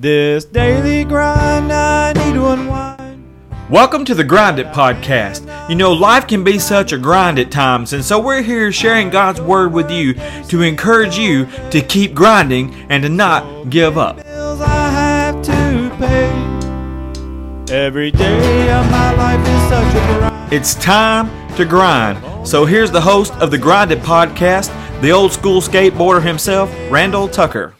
This 0.00 0.44
daily 0.44 1.02
grind, 1.02 1.72
I 1.72 2.12
need 2.12 2.34
to 2.34 2.50
unwind. 2.50 3.68
Welcome 3.68 4.04
to 4.04 4.14
the 4.14 4.22
Grind 4.22 4.60
It 4.60 4.68
Podcast. 4.68 5.68
You 5.68 5.74
know, 5.74 5.92
life 5.92 6.28
can 6.28 6.44
be 6.44 6.60
such 6.60 6.92
a 6.92 6.98
grind 6.98 7.40
at 7.40 7.50
times, 7.50 7.92
and 7.92 8.04
so 8.04 8.20
we're 8.20 8.42
here 8.42 8.70
sharing 8.70 9.10
God's 9.10 9.40
Word 9.40 9.72
with 9.72 9.90
you 9.90 10.14
to 10.50 10.62
encourage 10.62 11.18
you 11.18 11.48
to 11.72 11.80
keep 11.80 12.14
grinding 12.14 12.72
and 12.88 13.02
to 13.02 13.08
not 13.08 13.70
give 13.70 13.98
up. 13.98 14.22
Bills 14.22 14.60
I 14.60 14.88
have 14.90 15.42
to 15.42 15.96
pay. 15.98 17.74
Every 17.74 18.12
day 18.12 18.70
of 18.70 18.88
my 18.92 19.12
life 19.14 19.40
is 19.40 19.68
such 19.68 19.96
a 19.96 20.18
grind. 20.20 20.52
It's 20.52 20.76
time 20.76 21.56
to 21.56 21.64
grind. 21.64 22.46
So 22.46 22.64
here's 22.64 22.92
the 22.92 23.00
host 23.00 23.32
of 23.40 23.50
the 23.50 23.58
Grind 23.58 23.90
It 23.90 23.98
Podcast, 23.98 24.70
the 25.00 25.10
old 25.10 25.32
school 25.32 25.60
skateboarder 25.60 26.22
himself, 26.22 26.72
Randall 26.88 27.26
Tucker. 27.26 27.74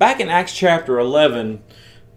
Back 0.00 0.18
in 0.18 0.30
Acts 0.30 0.56
chapter 0.56 0.98
11, 0.98 1.62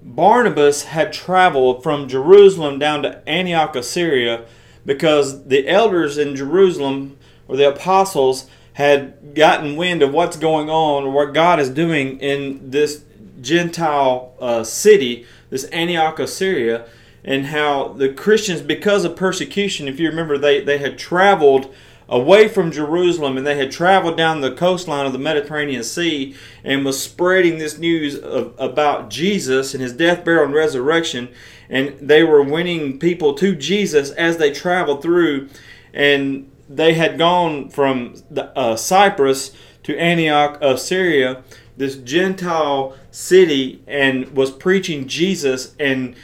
Barnabas 0.01 0.83
had 0.83 1.11
traveled 1.11 1.83
from 1.83 2.07
Jerusalem 2.07 2.79
down 2.79 3.03
to 3.03 3.21
Antioch 3.27 3.75
of 3.75 3.83
Syria 3.83 4.45
because 4.85 5.47
the 5.47 5.67
elders 5.67 6.17
in 6.17 6.33
Jerusalem, 6.33 7.17
or 7.45 7.57
the 7.57 7.67
apostles, 7.67 8.49
had 8.75 9.35
gotten 9.35 9.75
wind 9.75 10.01
of 10.01 10.13
what's 10.13 10.37
going 10.37 10.69
on, 10.69 11.03
or 11.03 11.11
what 11.11 11.33
God 11.33 11.59
is 11.59 11.69
doing 11.69 12.21
in 12.21 12.71
this 12.71 13.03
Gentile 13.41 14.33
uh, 14.39 14.63
city, 14.63 15.25
this 15.49 15.65
Antioch 15.65 16.19
of 16.19 16.29
Syria, 16.29 16.87
and 17.25 17.47
how 17.47 17.89
the 17.89 18.07
Christians, 18.07 18.61
because 18.61 19.03
of 19.03 19.17
persecution, 19.17 19.89
if 19.89 19.99
you 19.99 20.07
remember, 20.07 20.37
they, 20.37 20.61
they 20.61 20.77
had 20.77 20.97
traveled 20.97 21.75
away 22.09 22.47
from 22.47 22.71
Jerusalem 22.71 23.37
and 23.37 23.45
they 23.45 23.57
had 23.57 23.71
traveled 23.71 24.17
down 24.17 24.41
the 24.41 24.51
coastline 24.51 25.05
of 25.05 25.13
the 25.13 25.19
Mediterranean 25.19 25.83
Sea 25.83 26.35
and 26.63 26.85
was 26.85 27.01
spreading 27.01 27.57
this 27.57 27.77
news 27.77 28.17
of, 28.17 28.53
about 28.57 29.09
Jesus 29.09 29.73
and 29.73 29.81
his 29.81 29.93
death, 29.93 30.23
burial, 30.23 30.45
and 30.45 30.53
resurrection. 30.53 31.29
And 31.69 31.97
they 31.99 32.23
were 32.23 32.43
winning 32.43 32.99
people 32.99 33.33
to 33.35 33.55
Jesus 33.55 34.11
as 34.11 34.37
they 34.37 34.51
traveled 34.51 35.01
through. 35.01 35.49
And 35.93 36.51
they 36.69 36.93
had 36.93 37.17
gone 37.17 37.69
from 37.69 38.15
the, 38.29 38.57
uh, 38.57 38.75
Cyprus 38.75 39.51
to 39.83 39.97
Antioch 39.97 40.57
of 40.61 40.79
Syria, 40.79 41.43
this 41.75 41.95
Gentile 41.95 42.95
city, 43.11 43.83
and 43.87 44.35
was 44.35 44.51
preaching 44.51 45.07
Jesus 45.07 45.75
and 45.79 46.15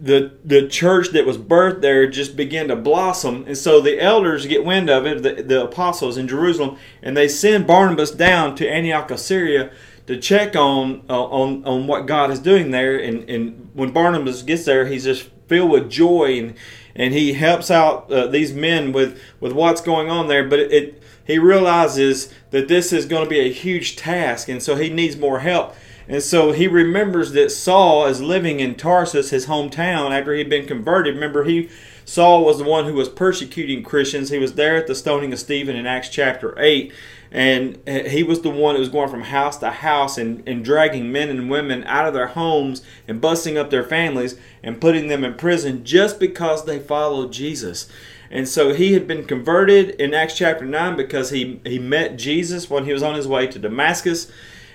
the 0.00 0.32
the 0.44 0.68
church 0.68 1.10
that 1.10 1.26
was 1.26 1.36
birthed 1.36 1.80
there 1.80 2.06
just 2.06 2.36
began 2.36 2.68
to 2.68 2.76
blossom, 2.76 3.44
and 3.46 3.58
so 3.58 3.80
the 3.80 4.00
elders 4.00 4.46
get 4.46 4.64
wind 4.64 4.88
of 4.88 5.06
it, 5.06 5.22
the, 5.22 5.42
the 5.42 5.64
apostles 5.64 6.16
in 6.16 6.28
Jerusalem, 6.28 6.78
and 7.02 7.16
they 7.16 7.28
send 7.28 7.66
Barnabas 7.66 8.10
down 8.10 8.54
to 8.56 8.68
Antioch 8.68 9.10
of 9.10 9.18
Syria 9.18 9.70
to 10.06 10.18
check 10.18 10.56
on 10.56 11.02
uh, 11.08 11.24
on 11.24 11.64
on 11.64 11.86
what 11.86 12.06
God 12.06 12.30
is 12.30 12.38
doing 12.38 12.70
there. 12.70 12.96
And, 12.96 13.28
and 13.28 13.70
when 13.74 13.92
Barnabas 13.92 14.42
gets 14.42 14.64
there, 14.64 14.86
he's 14.86 15.04
just 15.04 15.28
filled 15.48 15.70
with 15.70 15.90
joy, 15.90 16.38
and 16.38 16.54
and 16.94 17.12
he 17.14 17.34
helps 17.34 17.70
out 17.70 18.10
uh, 18.10 18.26
these 18.26 18.52
men 18.52 18.92
with 18.92 19.20
with 19.40 19.52
what's 19.52 19.80
going 19.80 20.10
on 20.10 20.28
there. 20.28 20.48
But 20.48 20.60
it, 20.60 20.72
it 20.72 21.02
he 21.28 21.38
realizes 21.38 22.32
that 22.50 22.66
this 22.66 22.92
is 22.92 23.04
going 23.04 23.22
to 23.22 23.30
be 23.30 23.38
a 23.38 23.52
huge 23.52 23.94
task, 23.94 24.48
and 24.48 24.60
so 24.60 24.74
he 24.74 24.88
needs 24.88 25.16
more 25.16 25.40
help. 25.40 25.76
And 26.08 26.22
so 26.22 26.52
he 26.52 26.66
remembers 26.66 27.32
that 27.32 27.52
Saul 27.52 28.06
is 28.06 28.22
living 28.22 28.60
in 28.60 28.74
Tarsus, 28.74 29.28
his 29.28 29.46
hometown, 29.46 30.10
after 30.10 30.32
he'd 30.32 30.48
been 30.48 30.66
converted. 30.66 31.14
Remember, 31.14 31.44
he 31.44 31.68
Saul 32.06 32.42
was 32.42 32.56
the 32.56 32.64
one 32.64 32.86
who 32.86 32.94
was 32.94 33.10
persecuting 33.10 33.82
Christians. 33.82 34.30
He 34.30 34.38
was 34.38 34.54
there 34.54 34.76
at 34.76 34.86
the 34.86 34.94
stoning 34.94 35.30
of 35.34 35.38
Stephen 35.38 35.76
in 35.76 35.86
Acts 35.86 36.08
chapter 36.08 36.58
8. 36.58 36.90
And 37.30 37.86
he 37.86 38.22
was 38.22 38.40
the 38.40 38.48
one 38.48 38.74
who 38.74 38.80
was 38.80 38.88
going 38.88 39.10
from 39.10 39.24
house 39.24 39.58
to 39.58 39.68
house 39.68 40.16
and, 40.16 40.42
and 40.48 40.64
dragging 40.64 41.12
men 41.12 41.28
and 41.28 41.50
women 41.50 41.84
out 41.84 42.06
of 42.06 42.14
their 42.14 42.28
homes 42.28 42.80
and 43.06 43.20
busting 43.20 43.58
up 43.58 43.68
their 43.68 43.84
families 43.84 44.40
and 44.62 44.80
putting 44.80 45.08
them 45.08 45.22
in 45.22 45.34
prison 45.34 45.84
just 45.84 46.18
because 46.18 46.64
they 46.64 46.78
followed 46.78 47.30
Jesus. 47.30 47.86
And 48.30 48.48
so 48.48 48.74
he 48.74 48.92
had 48.92 49.06
been 49.06 49.24
converted 49.24 49.90
in 49.90 50.12
Acts 50.12 50.36
chapter 50.36 50.64
9 50.64 50.96
because 50.96 51.30
he, 51.30 51.60
he 51.64 51.78
met 51.78 52.18
Jesus 52.18 52.68
when 52.68 52.84
he 52.84 52.92
was 52.92 53.02
on 53.02 53.14
his 53.14 53.26
way 53.26 53.46
to 53.46 53.58
Damascus 53.58 54.30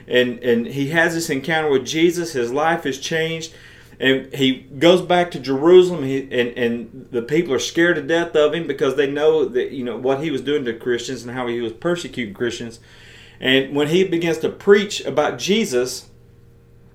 and 0.07 0.39
and 0.39 0.67
he 0.67 0.89
has 0.89 1.13
this 1.13 1.29
encounter 1.29 1.69
with 1.69 1.85
Jesus. 1.85 2.33
His 2.33 2.51
life 2.51 2.85
is 2.85 2.99
changed, 2.99 3.53
and 3.99 4.33
he 4.33 4.61
goes 4.77 5.01
back 5.01 5.31
to 5.31 5.39
Jerusalem. 5.39 6.03
And 6.03 6.33
and 6.33 7.07
the 7.11 7.21
people 7.21 7.53
are 7.53 7.59
scared 7.59 7.95
to 7.95 8.01
death 8.01 8.35
of 8.35 8.53
him 8.53 8.67
because 8.67 8.95
they 8.95 9.09
know 9.09 9.45
that 9.45 9.71
you 9.71 9.83
know 9.83 9.97
what 9.97 10.23
he 10.23 10.31
was 10.31 10.41
doing 10.41 10.65
to 10.65 10.73
Christians 10.73 11.23
and 11.23 11.31
how 11.33 11.47
he 11.47 11.61
was 11.61 11.73
persecuting 11.73 12.33
Christians. 12.33 12.79
And 13.39 13.75
when 13.75 13.87
he 13.87 14.03
begins 14.03 14.37
to 14.39 14.49
preach 14.49 15.01
about 15.01 15.37
Jesus, 15.37 16.09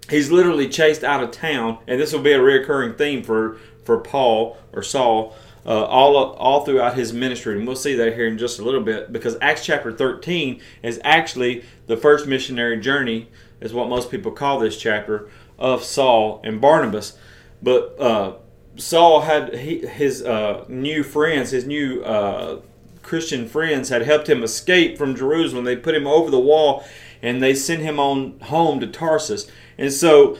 he's 0.09 0.31
literally 0.31 0.69
chased 0.69 1.05
out 1.05 1.23
of 1.23 1.31
town. 1.31 1.79
And 1.87 2.01
this 2.01 2.13
will 2.13 2.23
be 2.23 2.33
a 2.33 2.43
recurring 2.43 2.95
theme 2.95 3.23
for 3.23 3.59
for 3.85 3.99
Paul 3.99 4.59
or 4.73 4.83
Saul 4.83 5.35
uh, 5.69 5.85
all 5.85 6.17
all 6.17 6.65
throughout 6.65 6.97
his 6.97 7.13
ministry, 7.13 7.59
and 7.59 7.67
we'll 7.67 7.77
see 7.77 7.95
that 7.95 8.15
here 8.15 8.27
in 8.27 8.39
just 8.39 8.59
a 8.59 8.65
little 8.65 8.81
bit. 8.81 9.13
Because 9.13 9.37
Acts 9.43 9.67
chapter 9.67 9.93
13 9.93 10.63
is 10.83 10.99
actually 11.05 11.63
the 11.87 11.97
first 11.97 12.27
missionary 12.27 12.81
journey, 12.81 13.29
is 13.61 13.75
what 13.75 13.91
most 13.91 14.11
people 14.11 14.33
call 14.33 14.59
this 14.59 14.81
chapter 14.81 15.29
of 15.59 15.85
Saul 15.85 16.41
and 16.43 16.59
Barnabas. 16.59 17.19
But 17.63 18.01
uh, 18.01 18.37
Saul 18.77 19.21
had 19.21 19.57
he, 19.57 19.87
his 19.87 20.23
uh, 20.23 20.65
new 20.69 21.03
friends, 21.03 21.51
his 21.51 21.67
new 21.67 22.03
uh, 22.03 22.63
Christian 23.03 23.47
friends, 23.47 23.91
had 23.91 24.03
helped 24.03 24.27
him 24.27 24.43
escape 24.43 24.97
from 24.97 25.15
Jerusalem. 25.15 25.67
They 25.67 25.77
put 25.77 25.95
him 25.95 26.07
over 26.07 26.31
the 26.31 26.41
wall, 26.41 26.83
and 27.21 27.43
they 27.43 27.55
sent 27.55 27.83
him 27.83 28.01
on 28.01 28.41
home 28.41 28.81
to 28.81 28.87
Tarsus. 28.87 29.47
And 29.77 29.93
so. 29.93 30.39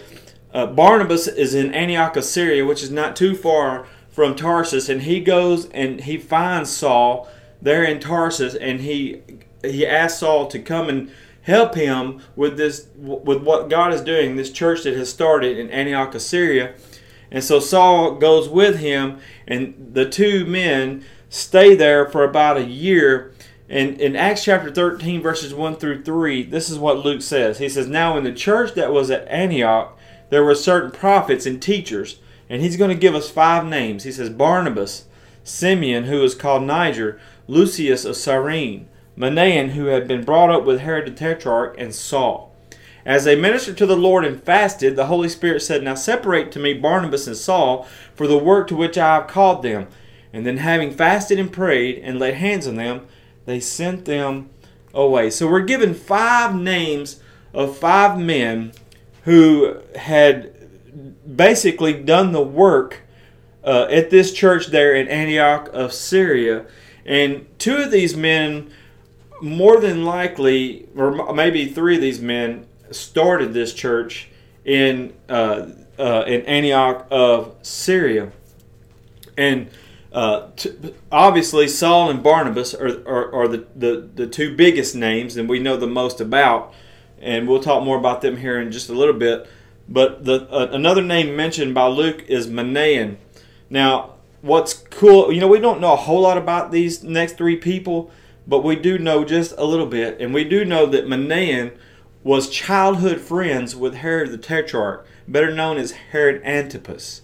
Uh, 0.51 0.65
Barnabas 0.65 1.29
is 1.29 1.53
in 1.53 1.75
Antioch 1.75 2.17
of 2.17 2.25
Syria, 2.25 2.65
which 2.65 2.83
is 2.83 2.91
not 2.91 3.15
too 3.15 3.37
far 3.37 3.87
from 4.19 4.35
Tarsus, 4.35 4.89
and 4.89 5.03
he 5.03 5.21
goes 5.21 5.67
and 5.71 6.01
he 6.01 6.19
finds 6.19 6.71
Saul 6.71 7.29
there 7.63 7.85
in 7.85 8.01
Tarsus, 8.01 8.57
and 8.57 8.81
he 8.81 9.23
he 9.63 9.87
asks 9.87 10.19
Saul 10.19 10.49
to 10.49 10.59
come 10.59 10.89
and 10.89 11.13
help 11.43 11.77
him 11.77 12.21
with 12.35 12.57
this 12.57 12.89
with 12.97 13.45
what 13.45 13.71
God 13.71 13.95
is 13.95 14.01
doing, 14.01 14.35
this 14.35 14.51
church 14.51 14.83
that 14.83 14.97
has 14.97 15.09
started 15.09 15.57
in 15.57 15.71
Antioch 15.71 16.17
of 16.17 16.23
Syria. 16.23 16.75
And 17.31 17.45
so 17.45 17.61
Saul 17.61 18.17
goes 18.17 18.49
with 18.49 18.81
him, 18.81 19.21
and 19.47 19.91
the 19.93 20.11
two 20.11 20.45
men 20.45 21.05
stay 21.29 21.77
there 21.77 22.05
for 22.09 22.25
about 22.25 22.57
a 22.57 22.65
year. 22.65 23.33
And 23.69 24.01
in 24.01 24.17
Acts 24.17 24.43
chapter 24.43 24.73
13, 24.73 25.23
verses 25.23 25.55
1 25.55 25.77
through 25.77 26.03
3, 26.03 26.43
this 26.43 26.69
is 26.69 26.77
what 26.77 27.05
Luke 27.05 27.23
says. 27.23 27.59
He 27.59 27.69
says, 27.69 27.87
Now 27.87 28.17
in 28.19 28.25
the 28.25 28.33
church 28.33 28.75
that 28.75 28.93
was 28.93 29.13
at 29.13 29.29
Antioch, 29.29 29.97
there 30.31 30.43
were 30.43 30.57
certain 30.57 30.91
prophets 30.91 31.47
and 31.47 31.63
teachers 31.63 32.19
and 32.49 32.63
he's 32.63 32.77
going 32.77 32.91
to 32.91 32.97
give 32.97 33.15
us 33.15 33.31
five 33.31 33.65
names. 33.65 34.05
He 34.05 34.13
says 34.13 34.31
Barnabas, 34.31 35.05
Simeon, 35.45 36.05
who 36.05 36.23
is 36.23 36.35
called 36.35 36.63
Niger, 36.63 37.21
Lucius 37.47 38.05
of 38.05 38.17
Cyrene, 38.17 38.89
Manaen, 39.17 39.71
who 39.71 39.87
had 39.87 40.07
been 40.07 40.25
brought 40.25 40.51
up 40.51 40.65
with 40.65 40.81
Herod 40.81 41.07
the 41.07 41.11
Tetrarch, 41.11 41.75
and 41.79 41.95
Saul. 41.95 42.55
As 43.05 43.25
they 43.25 43.35
ministered 43.35 43.79
to 43.79 43.87
the 43.87 43.97
Lord 43.97 44.25
and 44.25 44.43
fasted, 44.43 44.95
the 44.95 45.07
Holy 45.07 45.29
Spirit 45.29 45.61
said, 45.61 45.83
Now 45.83 45.95
separate 45.95 46.53
to 46.53 46.59
me 46.59 46.75
Barnabas 46.75 47.27
and 47.27 47.37
Saul 47.37 47.89
for 48.15 48.27
the 48.27 48.37
work 48.37 48.69
to 48.69 48.77
which 48.77 48.99
I 48.99 49.15
have 49.15 49.27
called 49.27 49.63
them. 49.63 49.89
And 50.31 50.45
then, 50.45 50.59
having 50.59 50.91
fasted 50.91 51.39
and 51.39 51.51
prayed 51.51 52.01
and 52.01 52.19
laid 52.19 52.35
hands 52.35 52.67
on 52.67 52.77
them, 52.77 53.07
they 53.47 53.61
sent 53.61 54.05
them 54.05 54.51
away. 54.93 55.31
So, 55.31 55.49
we're 55.49 55.63
given 55.63 55.95
five 55.95 56.55
names 56.55 57.21
of 57.55 57.79
five 57.79 58.19
men 58.19 58.73
who 59.23 59.79
had 59.97 60.53
basically 61.37 61.93
done 61.93 62.33
the 62.33 62.43
work 62.43 63.03
uh, 63.65 63.87
at 63.91 64.11
this 64.11 64.33
church 64.33 64.69
there 64.69 64.95
in 64.95 65.09
Antioch 65.09 65.69
of 65.73 65.93
Syria. 65.93 66.67
And 67.05 67.47
two 67.59 67.77
of 67.77 67.91
these 67.91 68.17
men, 68.17 68.71
more 69.41 69.81
than 69.81 70.05
likely, 70.05 70.89
or 70.97 71.33
maybe 71.33 71.67
three 71.67 71.97
of 71.97 72.03
these 72.03 72.21
men, 72.21 72.67
started 72.91 73.53
this 73.53 73.75
church 73.75 74.29
in 74.65 75.13
uh, 75.29 75.69
uh, 75.99 76.25
in 76.27 76.43
Antioch 76.43 77.07
of 77.11 77.55
Syria. 77.63 78.31
And 79.37 79.69
uh, 80.13 80.49
t- 80.57 80.71
obviously, 81.11 81.69
Saul 81.69 82.11
and 82.11 82.23
Barnabas 82.23 82.75
are, 82.75 83.03
are, 83.07 83.35
are 83.35 83.49
the, 83.49 83.67
the, 83.75 84.09
the 84.15 84.27
two 84.27 84.57
biggest 84.57 84.95
names, 84.95 85.37
and 85.37 85.49
we 85.49 85.59
know 85.59 85.77
the 85.77 85.87
most 85.87 86.21
about. 86.21 86.73
And 87.21 87.49
we'll 87.49 87.63
talk 87.63 87.83
more 87.83 87.99
about 87.99 88.23
them 88.23 88.37
here 88.37 88.61
in 88.61 88.71
just 88.71 88.89
a 88.89 88.93
little 88.93 89.15
bit. 89.15 89.49
But 89.89 90.25
the 90.25 90.49
uh, 90.51 90.69
another 90.71 91.03
name 91.03 91.35
mentioned 91.35 91.75
by 91.75 91.87
Luke 91.87 92.25
is 92.29 92.47
Manaen. 92.47 93.17
Now, 93.71 94.15
what's 94.43 94.75
cool, 94.75 95.33
you 95.33 95.41
know, 95.41 95.49
we 95.49 95.61
don't 95.61 95.81
know 95.81 95.95
a 95.95 95.97
whole 95.97 96.21
lot 96.21 96.39
about 96.39 96.71
these 96.71 97.03
next 97.03 97.37
three 97.37 97.57
people, 97.57 98.11
but 98.47 98.65
we 98.65 98.77
do 98.77 98.99
know 98.99 99.25
just 99.25 99.55
a 99.57 99.65
little 99.65 99.87
bit, 99.87 100.21
and 100.21 100.33
we 100.35 100.45
do 100.45 100.65
know 100.65 100.87
that 100.87 101.07
Manaen 101.07 101.77
was 102.23 102.51
childhood 102.51 103.21
friends 103.21 103.75
with 103.75 103.95
Herod 103.95 104.31
the 104.31 104.39
Tetrarch, 104.39 105.07
better 105.27 105.51
known 105.51 105.79
as 105.79 105.93
Herod 105.93 106.43
Antipas. 106.45 107.23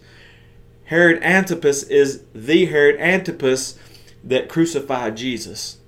Herod 0.84 1.22
Antipas 1.22 1.82
is 1.84 2.22
the 2.34 2.66
Herod 2.66 3.00
Antipas 3.00 3.78
that 4.22 4.48
crucified 4.48 5.16
Jesus. 5.16 5.78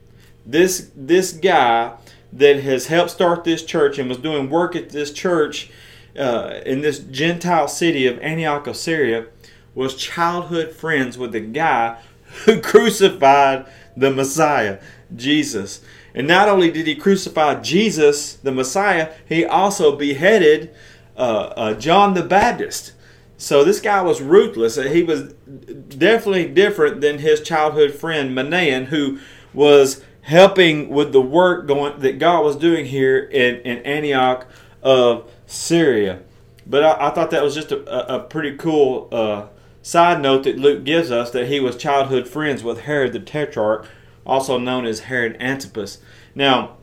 This 0.44 0.90
this 0.94 1.32
guy 1.32 1.96
that 2.32 2.61
has 2.61 2.87
helped 2.87 3.11
start 3.11 3.44
this 3.44 3.64
church 3.64 3.99
and 3.99 4.08
was 4.08 4.19
doing 4.19 4.50
work 4.50 4.76
at 4.76 4.90
this 4.90 5.12
church 5.12 5.70
uh, 6.18 6.60
in 6.64 6.80
this 6.80 6.98
Gentile 6.98 7.68
city 7.68 8.06
of 8.06 8.18
Antioch 8.20 8.66
of 8.66 8.76
Syria 8.76 9.26
was 9.74 9.94
childhood 9.94 10.74
friends 10.74 11.18
with 11.18 11.32
the 11.32 11.40
guy 11.40 12.00
who 12.44 12.60
crucified 12.62 13.66
the 13.96 14.10
Messiah, 14.10 14.80
Jesus. 15.14 15.80
And 16.14 16.26
not 16.26 16.48
only 16.48 16.70
did 16.70 16.86
he 16.86 16.94
crucify 16.94 17.60
Jesus, 17.60 18.34
the 18.34 18.52
Messiah, 18.52 19.12
he 19.28 19.44
also 19.44 19.96
beheaded 19.96 20.74
uh, 21.16 21.20
uh, 21.56 21.74
John 21.74 22.14
the 22.14 22.22
Baptist. 22.22 22.92
So 23.38 23.64
this 23.64 23.80
guy 23.80 24.00
was 24.00 24.22
ruthless. 24.22 24.76
He 24.76 25.02
was 25.02 25.34
definitely 25.34 26.48
different 26.48 27.02
than 27.02 27.19
his 27.19 27.42
childhood 27.42 27.92
friend 27.92 28.36
Manaen, 28.36 28.86
who 28.86 29.19
was 29.52 30.02
helping 30.22 30.88
with 30.88 31.12
the 31.12 31.20
work 31.20 31.66
going 31.66 32.00
that 32.00 32.19
God 32.19 32.44
was 32.44 32.56
doing 32.56 32.86
here 32.86 33.19
in, 33.19 33.56
in 33.60 33.78
Antioch 33.84 34.46
of 34.82 35.30
Syria. 35.46 36.20
But 36.66 36.84
I, 36.84 37.08
I 37.08 37.10
thought 37.10 37.31
that 37.31 37.43
was 37.43 37.54
just 37.54 37.72
a, 37.72 38.14
a 38.14 38.20
pretty 38.20 38.56
cool 38.56 39.08
uh, 39.12 39.46
side 39.82 40.20
note 40.20 40.44
that 40.44 40.58
Luke 40.58 40.84
gives 40.84 41.10
us 41.10 41.31
that 41.31 41.46
he 41.46 41.60
was 41.60 41.76
childhood 41.76 42.26
friends 42.26 42.64
with 42.64 42.81
Herod 42.81 43.12
the 43.12 43.20
Tetrarch, 43.20 43.87
also 44.26 44.58
known 44.58 44.84
as 44.84 45.00
Herod 45.00 45.37
Antipas. 45.38 45.98
Now, 46.34 46.76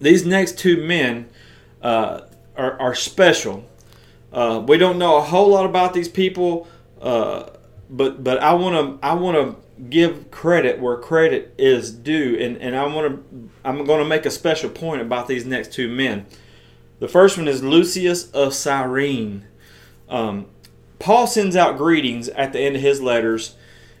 these 0.00 0.24
next 0.24 0.58
two 0.58 0.82
men 0.82 1.28
uh, 1.82 2.22
are, 2.56 2.80
are, 2.80 2.94
special. 2.94 3.64
Uh, 4.32 4.64
we 4.66 4.78
don't 4.78 4.98
know 4.98 5.16
a 5.16 5.20
whole 5.20 5.48
lot 5.48 5.66
about 5.66 5.94
these 5.94 6.08
people, 6.08 6.66
uh, 7.00 7.50
but 7.88 8.24
but 8.24 8.38
I 8.38 8.54
want 8.54 9.00
to 9.00 9.06
I 9.06 9.14
want 9.14 9.36
to 9.36 9.84
give 9.88 10.30
credit 10.30 10.80
where 10.80 10.96
credit 10.96 11.54
is 11.58 11.92
due, 11.92 12.36
and, 12.40 12.56
and 12.58 12.74
I 12.74 12.86
want 12.86 13.30
to 13.30 13.50
I'm 13.64 13.84
going 13.84 14.00
to 14.02 14.08
make 14.08 14.26
a 14.26 14.30
special 14.30 14.70
point 14.70 15.02
about 15.02 15.28
these 15.28 15.46
next 15.46 15.72
two 15.72 15.88
men. 15.88 16.26
The 16.98 17.08
first 17.08 17.36
one 17.36 17.48
is 17.48 17.62
Lucius 17.62 18.30
of 18.30 18.54
Cyrene. 18.54 19.46
Um, 20.08 20.46
Paul 20.98 21.26
sends 21.26 21.54
out 21.54 21.76
greetings 21.76 22.28
at 22.30 22.52
the 22.52 22.60
end 22.60 22.76
of 22.76 22.82
his 22.82 23.02
letters, 23.02 23.54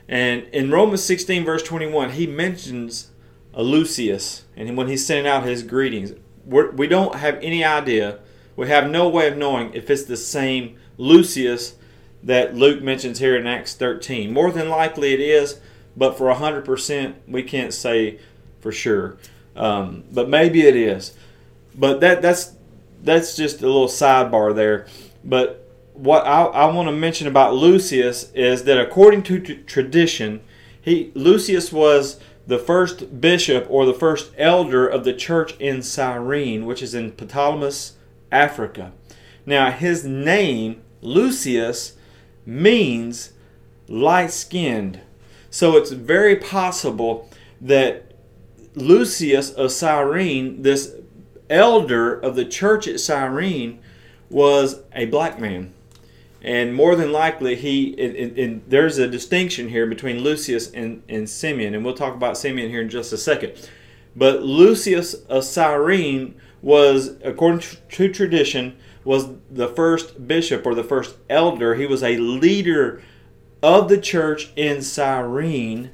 and 0.08 0.44
in 0.44 0.70
Romans 0.70 1.02
16, 1.02 1.44
verse 1.44 1.62
21, 1.62 2.10
he 2.12 2.26
mentions 2.26 3.10
a 3.52 3.62
Lucius, 3.62 4.44
and 4.56 4.76
when 4.76 4.88
he's 4.88 5.06
sending 5.06 5.26
out 5.26 5.44
his 5.44 5.62
greetings, 5.62 6.12
we're, 6.44 6.70
we 6.70 6.86
do 6.86 6.96
not 6.96 7.16
have 7.16 7.38
any 7.42 7.64
idea, 7.64 8.20
we 8.54 8.68
have 8.68 8.88
no 8.88 9.08
way 9.08 9.28
of 9.28 9.36
knowing 9.36 9.74
if 9.74 9.90
it's 9.90 10.04
the 10.04 10.16
same 10.16 10.78
Lucius 10.96 11.74
that 12.22 12.54
Luke 12.54 12.82
mentions 12.82 13.18
here 13.18 13.36
in 13.36 13.46
Acts 13.46 13.74
13. 13.74 14.32
More 14.32 14.50
than 14.50 14.68
likely 14.68 15.12
it 15.12 15.20
is, 15.20 15.60
but 15.96 16.16
for 16.16 16.32
100%, 16.32 17.14
we 17.28 17.42
can't 17.42 17.74
say 17.74 18.18
for 18.60 18.72
sure. 18.72 19.18
Um, 19.54 20.04
but 20.12 20.28
maybe 20.28 20.66
it 20.66 20.76
is. 20.76 21.16
But 21.74 22.00
that 22.00 22.22
that's 22.22 22.55
that's 23.06 23.36
just 23.36 23.62
a 23.62 23.66
little 23.66 23.88
sidebar 23.88 24.54
there. 24.54 24.86
But 25.24 25.66
what 25.94 26.26
I, 26.26 26.44
I 26.44 26.72
want 26.72 26.88
to 26.88 26.92
mention 26.92 27.26
about 27.26 27.54
Lucius 27.54 28.30
is 28.32 28.64
that 28.64 28.78
according 28.78 29.22
to 29.24 29.40
t- 29.40 29.56
tradition, 29.62 30.42
he 30.80 31.10
Lucius 31.14 31.72
was 31.72 32.20
the 32.46 32.58
first 32.58 33.20
bishop 33.20 33.66
or 33.68 33.86
the 33.86 33.94
first 33.94 34.30
elder 34.36 34.86
of 34.86 35.04
the 35.04 35.14
church 35.14 35.56
in 35.58 35.82
Cyrene, 35.82 36.66
which 36.66 36.82
is 36.82 36.94
in 36.94 37.12
Ptolemais, 37.12 37.92
Africa. 38.30 38.92
Now, 39.44 39.70
his 39.70 40.04
name, 40.04 40.82
Lucius, 41.00 41.94
means 42.44 43.32
light 43.88 44.30
skinned. 44.30 45.00
So 45.50 45.76
it's 45.76 45.90
very 45.90 46.36
possible 46.36 47.28
that 47.60 48.12
Lucius 48.74 49.50
of 49.50 49.72
Cyrene, 49.72 50.62
this 50.62 50.94
elder 51.50 52.14
of 52.18 52.36
the 52.36 52.44
church 52.44 52.88
at 52.88 53.00
Cyrene, 53.00 53.80
was 54.30 54.82
a 54.94 55.06
black 55.06 55.38
man. 55.40 55.72
And 56.42 56.74
more 56.74 56.94
than 56.94 57.12
likely 57.12 57.56
he 57.56 57.98
and 57.98 58.62
there's 58.68 58.98
a 58.98 59.08
distinction 59.08 59.68
here 59.68 59.86
between 59.86 60.18
lucius 60.18 60.70
and, 60.70 61.02
and 61.08 61.28
simeon 61.28 61.74
and 61.74 61.84
we'll 61.84 61.94
talk 61.94 62.14
about 62.14 62.36
simeon 62.38 62.70
here 62.70 62.82
in 62.82 62.88
just 62.88 63.12
a 63.12 63.18
second. 63.18 63.68
But 64.14 64.42
lucius 64.42 65.14
of 65.14 65.44
cyrene 65.44 66.36
was 66.62 67.16
according 67.24 67.60
to 67.90 68.12
tradition 68.12 68.76
was 69.04 69.28
the 69.50 69.68
first 69.68 70.26
bishop 70.26 70.66
or 70.66 70.74
the 70.74 70.84
first 70.84 71.16
elder. 71.28 71.74
He 71.74 71.86
was 71.86 72.02
a 72.02 72.16
leader 72.16 73.02
of 73.62 73.88
the 73.88 73.98
church 73.98 74.52
in 74.54 74.82
cyrene 74.82 75.90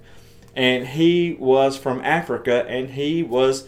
and 0.54 0.88
he 0.88 1.34
was 1.38 1.78
from 1.78 2.00
africa 2.04 2.66
and 2.68 2.90
he 2.90 3.22
was 3.22 3.66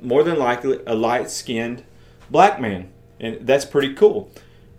more 0.00 0.22
than 0.22 0.38
likely 0.38 0.80
a 0.86 0.94
light-skinned 0.94 1.84
black 2.30 2.60
man 2.60 2.90
and 3.18 3.46
that's 3.46 3.64
pretty 3.64 3.94
cool 3.94 4.30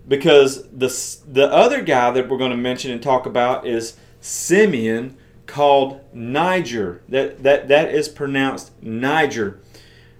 because 0.06 0.68
the 0.68 0.88
the 1.30 1.50
other 1.52 1.82
guy 1.82 2.10
that 2.10 2.28
we're 2.28 2.38
going 2.38 2.50
to 2.50 2.56
mention 2.56 2.90
and 2.90 3.02
talk 3.02 3.26
about 3.26 3.66
is 3.66 3.96
Simeon 4.20 5.16
called 5.46 6.00
Niger. 6.12 7.02
That 7.08 7.42
that 7.42 7.68
that 7.68 7.94
is 7.94 8.08
pronounced 8.08 8.72
Niger. 8.82 9.60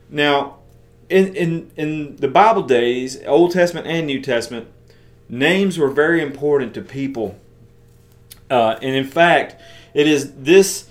Now, 0.09 0.59
in 1.09 1.35
in 1.35 1.71
in 1.77 2.17
the 2.17 2.29
Bible 2.29 2.63
days, 2.63 3.23
Old 3.27 3.53
Testament 3.53 3.87
and 3.87 4.07
New 4.07 4.21
Testament, 4.21 4.69
names 5.29 5.79
were 5.79 5.91
very 5.91 6.23
important 6.23 6.75
to 6.75 6.83
people. 6.83 7.39
Uh, 8.51 8.79
and 8.83 8.95
in 8.95 9.07
fact, 9.07 9.61
it 9.95 10.07
is 10.07 10.35
this 10.35 10.89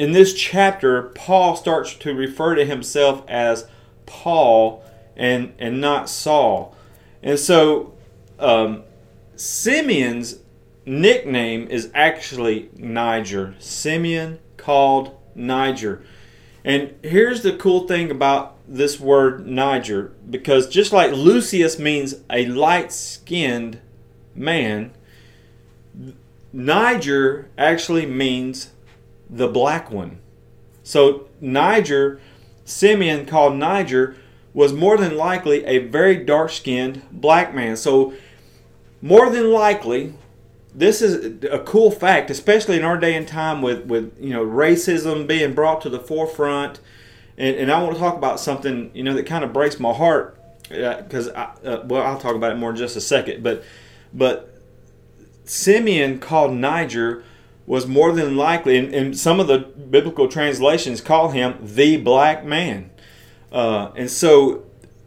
in 0.00 0.12
this 0.12 0.32
chapter 0.32 1.02
Paul 1.14 1.56
starts 1.56 1.94
to 1.96 2.14
refer 2.14 2.54
to 2.54 2.64
himself 2.64 3.22
as 3.28 3.68
Paul 4.06 4.82
and 5.14 5.52
and 5.58 5.78
not 5.78 6.08
Saul. 6.08 6.74
And 7.22 7.38
so 7.38 7.92
um, 8.38 8.84
Simeon's 9.36 10.38
nickname 10.86 11.68
is 11.68 11.90
actually 11.94 12.70
Niger. 12.78 13.54
Simeon 13.58 14.38
called 14.56 15.18
Niger. 15.34 16.02
And 16.64 16.94
here's 17.02 17.42
the 17.42 17.54
cool 17.58 17.86
thing 17.86 18.10
about 18.10 18.56
this 18.66 18.98
word 18.98 19.46
Niger 19.46 20.12
because 20.30 20.66
just 20.66 20.94
like 20.94 21.12
Lucius 21.12 21.78
means 21.78 22.14
a 22.30 22.46
light 22.46 22.90
skinned 22.90 23.78
man, 24.34 24.92
Niger 26.54 27.50
actually 27.58 28.06
means 28.06 28.70
the 29.30 29.48
black 29.48 29.90
one. 29.90 30.18
So 30.82 31.28
Niger, 31.40 32.20
Simeon 32.64 33.26
called 33.26 33.56
Niger, 33.56 34.16
was 34.52 34.72
more 34.72 34.96
than 34.96 35.16
likely 35.16 35.64
a 35.64 35.78
very 35.78 36.16
dark 36.16 36.50
skinned 36.50 37.02
black 37.12 37.54
man. 37.54 37.76
So 37.76 38.12
more 39.00 39.30
than 39.30 39.50
likely, 39.50 40.14
this 40.74 41.00
is 41.00 41.44
a 41.44 41.60
cool 41.60 41.90
fact, 41.90 42.30
especially 42.30 42.76
in 42.76 42.84
our 42.84 42.98
day 42.98 43.14
and 43.14 43.26
time 43.26 43.62
with, 43.62 43.86
with 43.86 44.14
you 44.20 44.30
know 44.30 44.44
racism 44.44 45.26
being 45.26 45.54
brought 45.54 45.80
to 45.82 45.88
the 45.88 46.00
forefront. 46.00 46.80
And, 47.38 47.56
and 47.56 47.72
I 47.72 47.82
want 47.82 47.94
to 47.94 48.00
talk 48.00 48.16
about 48.16 48.40
something 48.40 48.90
you 48.94 49.02
know 49.02 49.14
that 49.14 49.26
kind 49.26 49.44
of 49.44 49.52
breaks 49.52 49.78
my 49.78 49.92
heart 49.92 50.36
because 50.68 51.28
uh, 51.28 51.54
uh, 51.64 51.82
well 51.86 52.02
I'll 52.02 52.18
talk 52.18 52.34
about 52.34 52.52
it 52.52 52.56
more 52.56 52.70
in 52.70 52.76
just 52.76 52.96
a 52.96 53.00
second. 53.00 53.42
But 53.42 53.64
but 54.12 54.60
Simeon 55.44 56.18
called 56.18 56.52
Niger 56.52 57.24
was 57.70 57.86
more 57.86 58.10
than 58.10 58.36
likely, 58.36 58.76
and, 58.76 58.92
and 58.92 59.16
some 59.16 59.38
of 59.38 59.46
the 59.46 59.58
biblical 59.58 60.26
translations 60.26 61.00
call 61.00 61.30
him 61.30 61.56
the 61.62 61.96
black 61.98 62.44
man. 62.44 62.90
Uh, 63.52 63.92
and 63.94 64.10
so 64.10 64.64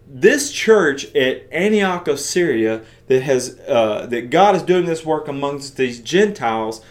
this 0.07 0.49
church 0.49 1.13
at 1.13 1.45
Antioch 1.51 2.07
of 2.07 2.21
Syria 2.21 2.81
that 3.07 3.21
has 3.23 3.59
uh, 3.67 4.05
that 4.05 4.29
God 4.29 4.55
is 4.55 4.63
doing 4.63 4.85
this 4.85 5.03
work 5.03 5.27
amongst 5.27 5.75
these 5.75 5.99
Gentiles 5.99 6.81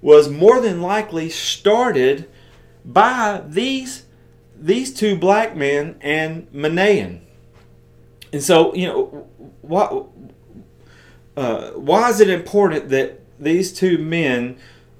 was 0.00 0.30
more 0.30 0.62
than 0.62 0.80
likely 0.80 1.28
started 1.28 2.26
by 2.82 3.42
these 3.46 4.06
these 4.58 4.94
two 4.94 5.14
black 5.14 5.54
men 5.54 5.96
and 6.00 6.50
Manaen. 6.52 7.20
And 8.32 8.42
so, 8.42 8.74
you 8.74 8.86
know, 8.86 9.28
why, 9.60 10.04
uh, 11.36 11.72
why 11.72 12.08
is 12.08 12.20
it 12.20 12.30
important 12.30 12.88
that 12.88 13.20
these 13.38 13.74
two 13.74 13.98
men 13.98 14.56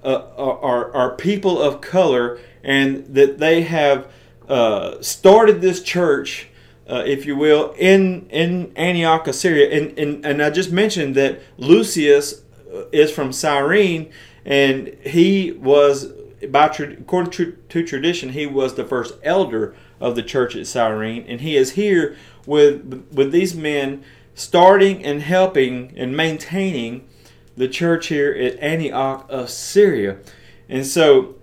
uh, 0.07 0.59
are, 0.63 0.95
are 0.95 1.17
people 1.17 1.61
of 1.61 1.81
color 1.81 2.39
and 2.63 3.07
that 3.15 3.39
they 3.39 3.63
have 3.63 4.11
uh, 4.49 5.01
started 5.03 5.61
this 5.61 5.83
church 5.83 6.49
uh, 6.89 7.03
if 7.05 7.27
you 7.27 7.35
will, 7.37 7.75
in 7.79 8.29
in 8.31 8.73
Antioch, 8.77 9.27
Syria. 9.35 9.77
And, 9.77 9.99
and 9.99 10.25
and 10.25 10.43
I 10.43 10.51
just 10.51 10.71
mentioned 10.71 11.15
that 11.17 11.41
Lucius 11.59 12.43
uh, 12.73 12.85
is 12.93 13.11
from 13.11 13.33
Cyrene, 13.33 14.11
and 14.45 14.97
he 15.05 15.53
was 15.53 16.13
by 16.51 16.67
according 16.67 17.33
to, 17.33 17.53
to 17.69 17.85
tradition, 17.85 18.31
he 18.31 18.47
was 18.47 18.75
the 18.75 18.85
first 18.85 19.15
elder 19.23 19.75
of 20.01 20.15
the 20.15 20.23
church 20.23 20.55
at 20.55 20.67
Cyrene, 20.67 21.25
and 21.27 21.41
he 21.41 21.57
is 21.57 21.73
here 21.73 22.17
with 22.47 23.09
with 23.13 23.33
these 23.33 23.57
men 23.57 24.05
starting 24.35 25.05
and 25.05 25.23
helping 25.23 25.93
and 25.97 26.17
maintaining 26.17 27.09
the 27.57 27.69
church 27.69 28.09
here 28.09 28.33
at 28.33 28.59
Antioch 28.61 29.27
of 29.29 29.51
Syria. 29.51 30.19
And 30.69 30.87
so 30.87 31.37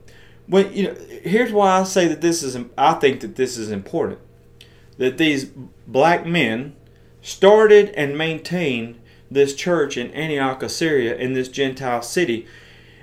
when 0.47 0.73
you 0.73 0.83
know 0.83 0.95
here's 1.23 1.51
why 1.51 1.79
I 1.79 1.83
say 1.83 2.07
that 2.07 2.21
this 2.21 2.43
is 2.43 2.57
I 2.77 2.93
think 2.93 3.21
that 3.21 3.35
this 3.35 3.57
is 3.57 3.71
important 3.71 4.19
that 4.97 5.17
these 5.17 5.45
black 5.87 6.25
men 6.25 6.75
started 7.21 7.89
and 7.91 8.17
maintained 8.17 8.99
this 9.31 9.55
church 9.55 9.97
in 9.97 10.11
Antioch 10.11 10.61
of 10.61 10.71
Syria 10.71 11.15
in 11.15 11.33
this 11.33 11.47
Gentile 11.47 12.01
city. 12.01 12.45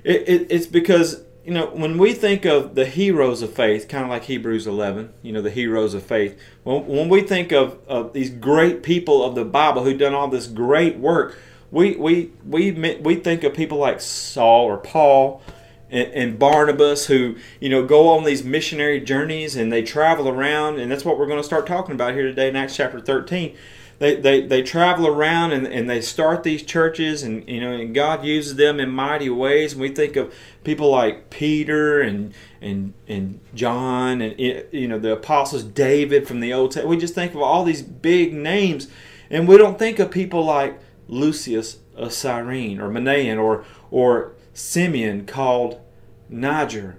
It, 0.05 0.29
it, 0.29 0.47
it's 0.50 0.67
because 0.67 1.23
you 1.45 1.52
know 1.52 1.67
when 1.67 1.99
we 1.99 2.12
think 2.12 2.45
of 2.45 2.75
the 2.75 2.87
heroes 2.87 3.43
of 3.43 3.52
faith, 3.52 3.88
kind 3.88 4.05
of 4.05 4.11
like 4.11 4.25
Hebrews 4.25 4.67
11, 4.67 5.12
you 5.23 5.33
know 5.33 5.43
the 5.43 5.50
heroes 5.50 5.95
of 5.95 6.02
faith. 6.02 6.38
When, 6.62 6.87
when 6.87 7.09
we 7.09 7.23
think 7.23 7.52
of, 7.52 7.79
of 7.88 8.12
these 8.12 8.31
great 8.31 8.83
people 8.83 9.25
of 9.25 9.35
the 9.35 9.45
Bible 9.45 9.85
who've 9.85 9.99
done 9.99 10.14
all 10.14 10.29
this 10.29 10.47
great 10.47 10.99
work, 10.99 11.38
we 11.71 11.97
we 11.97 12.33
we 12.47 12.73
we 12.73 13.15
think 13.17 13.45
of 13.45 13.55
people 13.55 13.79
like 13.79 14.00
Saul 14.00 14.65
or 14.65 14.77
Paul 14.77 15.43
and, 15.91 16.12
and, 16.12 16.39
Barnabas 16.39 17.07
who 17.07 17.37
you 17.61 17.69
know 17.69 17.85
go 17.85 18.09
on 18.09 18.25
these 18.25 18.45
missionary 18.45 19.00
journeys 19.00 19.57
and 19.57 19.73
they 19.73 19.83
travel 19.83 20.29
around 20.29 20.79
and 20.81 20.91
that's 20.91 21.05
what 21.05 21.19
we're 21.19 21.27
going 21.27 21.41
to 21.41 21.45
start 21.45 21.67
talking 21.67 21.95
about 21.95 22.15
here 22.15 22.25
today 22.25 22.49
in 22.49 22.57
Acts 22.57 22.77
chapter 22.77 23.00
13 23.00 23.57
they, 24.00 24.17
they, 24.17 24.47
they 24.47 24.62
travel 24.62 25.07
around 25.07 25.53
and, 25.53 25.67
and 25.67 25.89
they 25.89 26.00
start 26.00 26.43
these 26.43 26.62
churches 26.62 27.23
and 27.23 27.47
you 27.47 27.61
know 27.61 27.73
and 27.73 27.95
God 27.95 28.25
uses 28.25 28.57
them 28.57 28.81
in 28.81 28.89
mighty 28.91 29.29
ways. 29.29 29.75
And 29.75 29.83
we 29.83 29.91
think 29.91 30.17
of 30.17 30.35
people 30.65 30.91
like 30.91 31.29
Peter 31.29 32.00
and 32.00 32.33
and 32.62 32.95
and 33.07 33.41
John 33.55 34.23
and 34.23 34.41
you 34.41 34.89
know 34.89 34.99
the 34.99 35.12
apostles 35.12 35.65
David 35.65 36.27
from 36.27 36.41
the 36.41 36.50
Old 36.55 36.71
Testament. 36.71 36.89
We 36.89 36.97
just 36.97 37.15
think 37.15 37.35
of 37.35 37.43
all 37.43 37.62
these 37.62 37.83
big 37.83 38.33
names. 38.33 38.89
And 39.29 39.47
we 39.47 39.59
don't 39.59 39.79
think 39.79 39.99
of 39.99 40.11
people 40.11 40.47
like 40.47 40.81
Lucius 41.11 41.79
of 41.97 42.12
Cyrene 42.12 42.81
or 42.81 42.88
Manaen 42.88 43.38
or 43.38 43.64
or 43.90 44.33
Simeon 44.55 45.26
called 45.26 45.81
Niger 46.29 46.97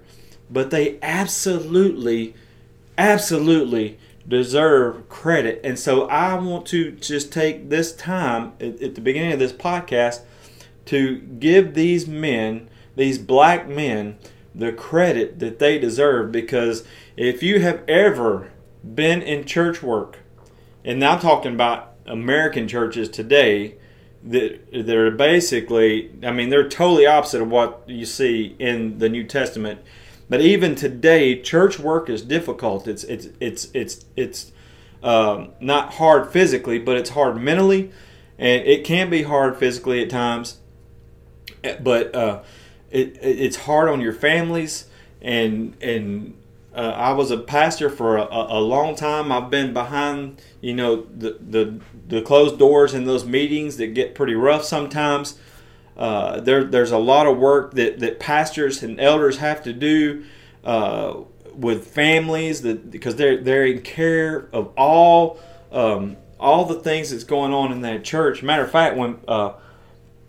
but 0.52 0.70
they 0.70 0.98
absolutely 1.02 2.34
absolutely 2.98 3.98
deserve 4.28 5.08
credit. 5.08 5.60
And 5.64 5.78
so 5.78 6.06
I 6.08 6.34
want 6.34 6.66
to 6.66 6.92
just 6.92 7.32
take 7.32 7.70
this 7.70 7.94
time 7.94 8.52
at, 8.60 8.80
at, 8.80 8.94
the 8.94 9.00
beginning 9.00 9.32
of 9.32 9.38
this 9.38 9.52
podcast 9.52 10.20
to 10.84 11.18
give 11.18 11.74
these 11.74 12.06
men, 12.06 12.68
these 12.94 13.18
black 13.18 13.66
men, 13.66 14.18
the 14.54 14.72
credit 14.72 15.38
that 15.38 15.58
they 15.58 15.78
deserve 15.78 16.30
because 16.30 16.84
if 17.16 17.42
you 17.42 17.60
have 17.60 17.82
ever 17.88 18.52
been 18.94 19.22
in 19.22 19.44
church 19.44 19.82
work, 19.82 20.18
and 20.84 21.02
I'm 21.02 21.18
talking 21.18 21.54
about 21.54 21.94
American 22.04 22.68
churches 22.68 23.08
today 23.08 23.76
they're 24.24 25.10
basically, 25.10 26.10
I 26.22 26.30
mean, 26.30 26.48
they're 26.48 26.68
totally 26.68 27.06
opposite 27.06 27.42
of 27.42 27.50
what 27.50 27.82
you 27.86 28.06
see 28.06 28.54
in 28.58 28.98
the 28.98 29.08
New 29.08 29.24
Testament 29.24 29.80
but 30.32 30.40
even 30.40 30.74
today, 30.74 31.38
church 31.42 31.78
work 31.78 32.08
is 32.08 32.22
difficult. 32.22 32.88
It's 32.88 33.04
it's 33.04 33.28
it's 33.38 33.68
it's 33.74 34.06
it's 34.16 34.50
um, 35.02 35.50
not 35.60 35.92
hard 35.92 36.32
physically, 36.32 36.78
but 36.78 36.96
it's 36.96 37.10
hard 37.10 37.36
mentally, 37.36 37.92
and 38.38 38.66
it 38.66 38.82
can 38.82 39.10
be 39.10 39.24
hard 39.24 39.58
physically 39.58 40.02
at 40.02 40.08
times. 40.08 40.58
But 41.82 42.14
uh, 42.14 42.44
it 42.90 43.18
it's 43.20 43.56
hard 43.56 43.90
on 43.90 44.00
your 44.00 44.14
families, 44.14 44.86
and 45.20 45.76
and 45.82 46.34
uh, 46.74 46.94
I 46.96 47.12
was 47.12 47.30
a 47.30 47.38
pastor 47.38 47.90
for 47.90 48.16
a, 48.16 48.26
a, 48.30 48.60
long 48.60 48.94
time. 48.94 49.30
I've 49.30 49.50
been 49.50 49.74
behind, 49.74 50.40
you 50.62 50.72
know, 50.72 51.02
the, 51.02 51.36
the 51.38 51.80
the 52.08 52.22
closed 52.22 52.58
doors 52.58 52.94
in 52.94 53.04
those 53.04 53.26
meetings 53.26 53.76
that 53.76 53.88
get 53.88 54.14
pretty 54.14 54.34
rough 54.34 54.64
sometimes. 54.64 55.38
Uh, 55.96 56.40
there, 56.40 56.64
there's 56.64 56.90
a 56.90 56.98
lot 56.98 57.26
of 57.26 57.36
work 57.36 57.74
that, 57.74 58.00
that 58.00 58.18
pastors 58.18 58.82
and 58.82 58.98
elders 58.98 59.36
have 59.38 59.62
to 59.64 59.72
do 59.74 60.24
uh, 60.64 61.20
with 61.54 61.86
families 61.88 62.62
that 62.62 62.90
because 62.90 63.16
they're 63.16 63.42
they're 63.42 63.66
in 63.66 63.82
care 63.82 64.48
of 64.52 64.72
all 64.76 65.38
um, 65.70 66.16
all 66.40 66.64
the 66.64 66.80
things 66.80 67.10
that's 67.10 67.24
going 67.24 67.52
on 67.52 67.70
in 67.70 67.82
that 67.82 68.02
church. 68.02 68.42
Matter 68.42 68.64
of 68.64 68.70
fact, 68.70 68.96
when 68.96 69.18
uh, 69.28 69.52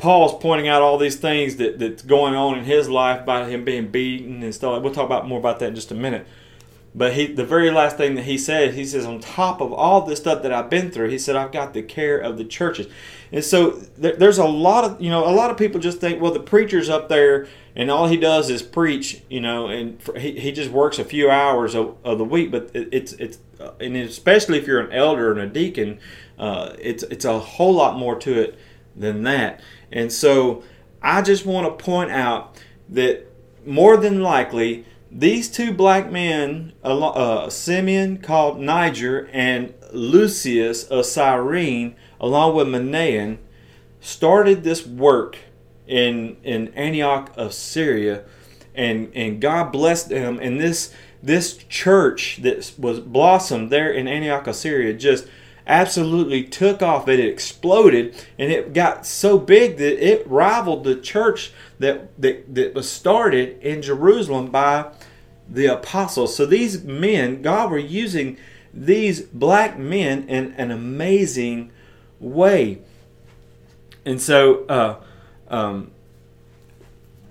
Paul's 0.04 0.34
pointing 0.42 0.68
out 0.68 0.82
all 0.82 0.98
these 0.98 1.16
things 1.16 1.56
that, 1.56 1.80
that's 1.80 2.02
going 2.02 2.36
on 2.36 2.58
in 2.58 2.66
his 2.66 2.90
life 2.90 3.26
by 3.26 3.46
him 3.46 3.64
being 3.64 3.88
beaten 3.88 4.44
and 4.44 4.54
stuff. 4.54 4.84
We'll 4.84 4.94
talk 4.94 5.06
about 5.06 5.30
more 5.30 5.40
about 5.40 5.60
that 5.60 5.70
in 5.70 5.76
just 5.76 5.92
a 5.92 5.96
minute. 5.96 6.28
But 6.94 7.14
he, 7.14 7.28
the 7.28 7.46
very 7.46 7.72
last 7.72 7.96
thing 7.96 8.16
that 8.16 8.26
he 8.26 8.38
said, 8.38 8.74
he 8.74 8.84
says, 8.84 9.06
on 9.06 9.22
top 9.22 9.62
of 9.62 9.72
all 9.72 10.02
this 10.02 10.20
stuff 10.20 10.44
that 10.44 10.52
I've 10.52 10.70
been 10.70 10.92
through, 10.92 11.08
he 11.08 11.18
said, 11.18 11.38
I've 11.38 11.54
got 11.54 11.74
the 11.74 11.82
care 11.82 12.20
of 12.20 12.38
the 12.38 12.44
churches. 12.44 12.88
And 13.32 13.46
so 13.46 13.72
there, 13.98 14.14
there's 14.18 14.40
a 14.40 14.46
lot 14.46 14.84
of, 14.84 15.02
you 15.02 15.10
know, 15.10 15.26
a 15.26 15.32
lot 15.32 15.52
of 15.52 15.56
people 15.56 15.80
just 15.80 16.02
think, 16.02 16.22
well, 16.22 16.34
the 16.34 16.42
preacher's 16.42 16.90
up 16.90 17.08
there 17.08 17.48
and 17.74 17.90
all 17.90 18.10
he 18.10 18.18
does 18.18 18.50
is 18.50 18.62
preach, 18.62 19.22
you 19.30 19.40
know, 19.40 19.68
and 19.68 20.02
he, 20.18 20.38
he 20.38 20.52
just 20.52 20.70
works 20.70 21.00
a 21.00 21.06
few 21.06 21.30
hours 21.30 21.76
of, 21.76 21.96
of 22.04 22.18
the 22.18 22.26
week. 22.26 22.52
But 22.52 22.72
it, 22.74 22.90
it's, 22.92 23.14
it's, 23.14 23.38
uh, 23.58 23.72
and 23.80 23.96
especially 23.96 24.58
if 24.58 24.68
you're 24.68 24.82
an 24.82 24.92
elder 24.92 25.32
and 25.32 25.40
a 25.40 25.48
deacon, 25.48 26.00
uh, 26.38 26.74
it's, 26.78 27.04
it's 27.04 27.24
a 27.24 27.40
whole 27.40 27.74
lot 27.74 27.98
more 27.98 28.20
to 28.20 28.42
it 28.42 28.60
than 28.96 29.24
that. 29.24 29.62
And 29.94 30.12
so 30.12 30.64
I 31.02 31.22
just 31.22 31.46
want 31.46 31.66
to 31.68 31.84
point 31.84 32.12
out 32.12 32.60
that 32.90 33.26
more 33.66 33.96
than 33.96 34.22
likely, 34.22 34.86
these 35.10 35.50
two 35.50 35.72
black 35.72 36.12
men, 36.12 36.74
uh, 36.84 37.50
Simeon 37.50 38.18
called 38.18 38.60
Niger 38.60 39.30
and 39.32 39.74
Lucius 39.92 40.84
of 40.86 41.06
Cyrene, 41.06 41.96
along 42.20 42.56
with 42.56 42.68
Manaen, 42.68 43.38
started 44.02 44.64
this 44.64 44.86
work 44.86 45.38
in 45.88 46.38
in 46.44 46.70
Antioch 46.70 47.32
of 47.38 47.54
Syria, 47.54 48.24
and 48.74 49.12
and 49.14 49.40
God 49.40 49.72
blessed 49.72 50.10
them. 50.10 50.40
And 50.42 50.60
this 50.60 50.92
this 51.22 51.58
church 51.70 52.40
that 52.42 52.74
was 52.80 53.00
blossomed 53.00 53.70
there 53.70 53.92
in 53.92 54.08
Antioch 54.08 54.48
of 54.48 54.56
Syria 54.56 54.94
just 54.94 55.28
absolutely 55.68 56.44
took 56.44 56.82
off. 56.82 57.08
And 57.08 57.20
it 57.20 57.28
exploded 57.28 58.16
and 58.38 58.52
it 58.52 58.74
got 58.74 59.06
so 59.06 59.38
big 59.38 59.78
that 59.78 60.06
it 60.06 60.28
rivaled 60.28 60.84
the 60.84 60.96
church 60.96 61.52
that, 61.80 62.20
that, 62.22 62.54
that 62.56 62.74
was 62.74 62.90
started 62.90 63.60
in 63.62 63.82
Jerusalem 63.82 64.48
by 64.48 64.92
the 65.50 65.66
apostles. 65.66 66.36
So 66.36 66.46
these 66.46 66.84
men, 66.84 67.42
God 67.42 67.72
were 67.72 67.78
using 67.78 68.38
these 68.74 69.22
black 69.22 69.78
men 69.78 70.28
in 70.28 70.54
an 70.54 70.72
amazing 70.72 71.72
way. 72.20 72.80
And 74.06 74.22
so, 74.22 74.66
uh, 74.66 74.96
um, 75.50 75.92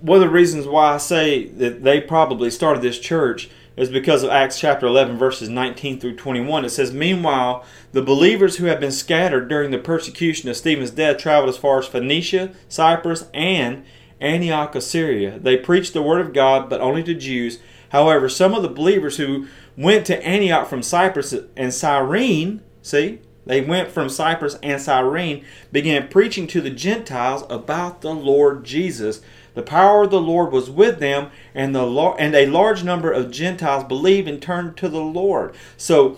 one 0.01 0.17
of 0.17 0.23
the 0.23 0.31
reasons 0.31 0.67
why 0.67 0.95
I 0.95 0.97
say 0.99 1.47
that 1.47 1.83
they 1.83 2.01
probably 2.01 2.51
started 2.51 2.83
this 2.83 2.99
church 2.99 3.49
is 3.77 3.89
because 3.89 4.23
of 4.23 4.31
Acts 4.31 4.59
chapter 4.59 4.87
11, 4.87 5.17
verses 5.19 5.49
19 5.49 5.99
through 5.99 6.17
21. 6.17 6.65
It 6.65 6.71
says, 6.71 6.93
Meanwhile, 6.93 7.65
the 7.93 8.03
believers 8.03 8.57
who 8.57 8.67
had 8.67 8.81
been 8.81 8.93
scattered 8.93 9.49
during 9.49 9.71
the 9.71 9.79
persecution 9.79 10.49
of 10.49 10.57
Stephen's 10.57 10.91
death 10.91 11.19
traveled 11.19 11.51
as 11.51 11.59
far 11.59 11.79
as 11.79 11.87
Phoenicia, 11.87 12.53
Cyprus, 12.69 13.27
and 13.33 13.85
Antioch 14.21 14.75
of 14.75 14.83
Syria. 14.83 15.39
They 15.39 15.57
preached 15.57 15.93
the 15.93 16.03
word 16.03 16.21
of 16.21 16.33
God, 16.33 16.69
but 16.69 16.81
only 16.81 17.03
to 17.05 17.15
Jews. 17.15 17.59
However, 17.91 18.29
some 18.29 18.55
of 18.55 18.63
the 18.63 18.69
believers 18.69 19.17
who 19.17 19.49
went 19.77 20.07
to 20.07 20.25
Antioch 20.25 20.69
from 20.69 20.83
Cyprus 20.83 21.35
and 21.57 21.75
Cyrene, 21.75 22.63
see, 22.83 23.21
they 23.45 23.61
went 23.61 23.91
from 23.91 24.09
Cyprus 24.09 24.57
and 24.63 24.81
Cyrene, 24.81 25.45
began 25.71 26.09
preaching 26.09 26.47
to 26.49 26.61
the 26.61 26.71
Gentiles 26.71 27.45
about 27.51 28.01
the 28.01 28.15
Lord 28.15 28.65
Jesus. 28.65 29.21
The 29.55 29.63
power 29.63 30.05
of 30.05 30.11
the 30.11 30.21
Lord 30.21 30.53
was 30.53 30.71
with 30.71 30.99
them, 30.99 31.31
and 31.55 31.75
the 31.75 31.85
and 32.19 32.35
a 32.35 32.47
large 32.47 32.85
number 32.85 33.11
of 33.11 33.31
Gentiles 33.31 33.85
believed 33.85 34.29
and 34.29 34.41
turned 34.41 34.77
to 34.79 34.89
the 34.89 35.01
Lord. 35.01 35.55
So 35.77 36.17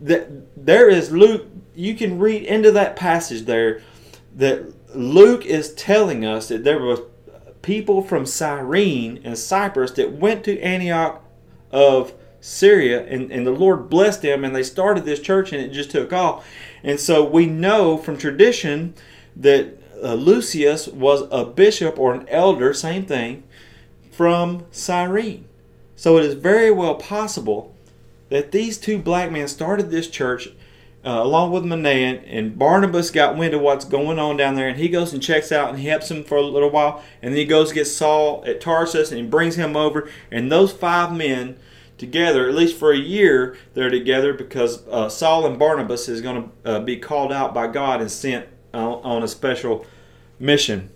that 0.00 0.28
there 0.56 0.88
is 0.88 1.10
Luke. 1.10 1.46
You 1.74 1.94
can 1.94 2.18
read 2.18 2.42
into 2.42 2.70
that 2.72 2.96
passage 2.96 3.46
there 3.46 3.82
that 4.36 4.72
Luke 4.94 5.44
is 5.44 5.74
telling 5.74 6.24
us 6.24 6.48
that 6.48 6.64
there 6.64 6.78
was 6.78 7.00
people 7.62 8.02
from 8.02 8.26
Cyrene 8.26 9.20
and 9.24 9.36
Cyprus 9.36 9.90
that 9.92 10.12
went 10.12 10.44
to 10.44 10.60
Antioch 10.60 11.22
of 11.72 12.14
Syria, 12.46 13.04
and, 13.04 13.32
and 13.32 13.44
the 13.44 13.50
Lord 13.50 13.90
blessed 13.90 14.22
them, 14.22 14.44
and 14.44 14.54
they 14.54 14.62
started 14.62 15.04
this 15.04 15.18
church, 15.18 15.52
and 15.52 15.60
it 15.60 15.72
just 15.72 15.90
took 15.90 16.12
off. 16.12 16.46
And 16.84 17.00
so 17.00 17.24
we 17.24 17.46
know 17.46 17.96
from 17.96 18.16
tradition 18.16 18.94
that 19.34 19.76
uh, 20.00 20.14
Lucius 20.14 20.86
was 20.86 21.24
a 21.32 21.44
bishop 21.44 21.98
or 21.98 22.14
an 22.14 22.28
elder, 22.28 22.72
same 22.72 23.04
thing, 23.04 23.42
from 24.12 24.64
Cyrene. 24.70 25.46
So 25.96 26.18
it 26.18 26.24
is 26.24 26.34
very 26.34 26.70
well 26.70 26.94
possible 26.94 27.74
that 28.28 28.52
these 28.52 28.78
two 28.78 28.98
black 28.98 29.32
men 29.32 29.48
started 29.48 29.90
this 29.90 30.08
church 30.08 30.48
uh, 31.04 31.20
along 31.22 31.50
with 31.50 31.64
Manaen, 31.64 32.22
and 32.26 32.56
Barnabas 32.56 33.10
got 33.10 33.36
wind 33.36 33.54
of 33.54 33.60
what's 33.60 33.84
going 33.84 34.20
on 34.20 34.36
down 34.36 34.54
there, 34.54 34.68
and 34.68 34.78
he 34.78 34.88
goes 34.88 35.12
and 35.12 35.22
checks 35.22 35.50
out 35.50 35.70
and 35.70 35.80
helps 35.80 36.12
him 36.12 36.22
for 36.22 36.36
a 36.36 36.42
little 36.42 36.70
while, 36.70 37.02
and 37.22 37.32
then 37.32 37.38
he 37.38 37.44
goes 37.44 37.72
get 37.72 37.86
Saul 37.86 38.44
at 38.46 38.60
Tarsus 38.60 39.10
and 39.10 39.20
he 39.20 39.26
brings 39.26 39.56
him 39.56 39.76
over, 39.76 40.08
and 40.30 40.50
those 40.50 40.72
five 40.72 41.12
men 41.12 41.56
together, 41.98 42.48
at 42.48 42.54
least 42.54 42.76
for 42.76 42.92
a 42.92 42.98
year, 42.98 43.56
they're 43.74 43.90
together 43.90 44.32
because 44.32 44.86
uh, 44.88 45.08
Saul 45.08 45.46
and 45.46 45.58
Barnabas 45.58 46.08
is 46.08 46.20
going 46.20 46.50
to 46.64 46.70
uh, 46.70 46.80
be 46.80 46.96
called 46.96 47.32
out 47.32 47.54
by 47.54 47.66
God 47.66 48.00
and 48.00 48.10
sent 48.10 48.46
on 48.74 49.22
a 49.22 49.28
special 49.28 49.86
mission. 50.38 50.90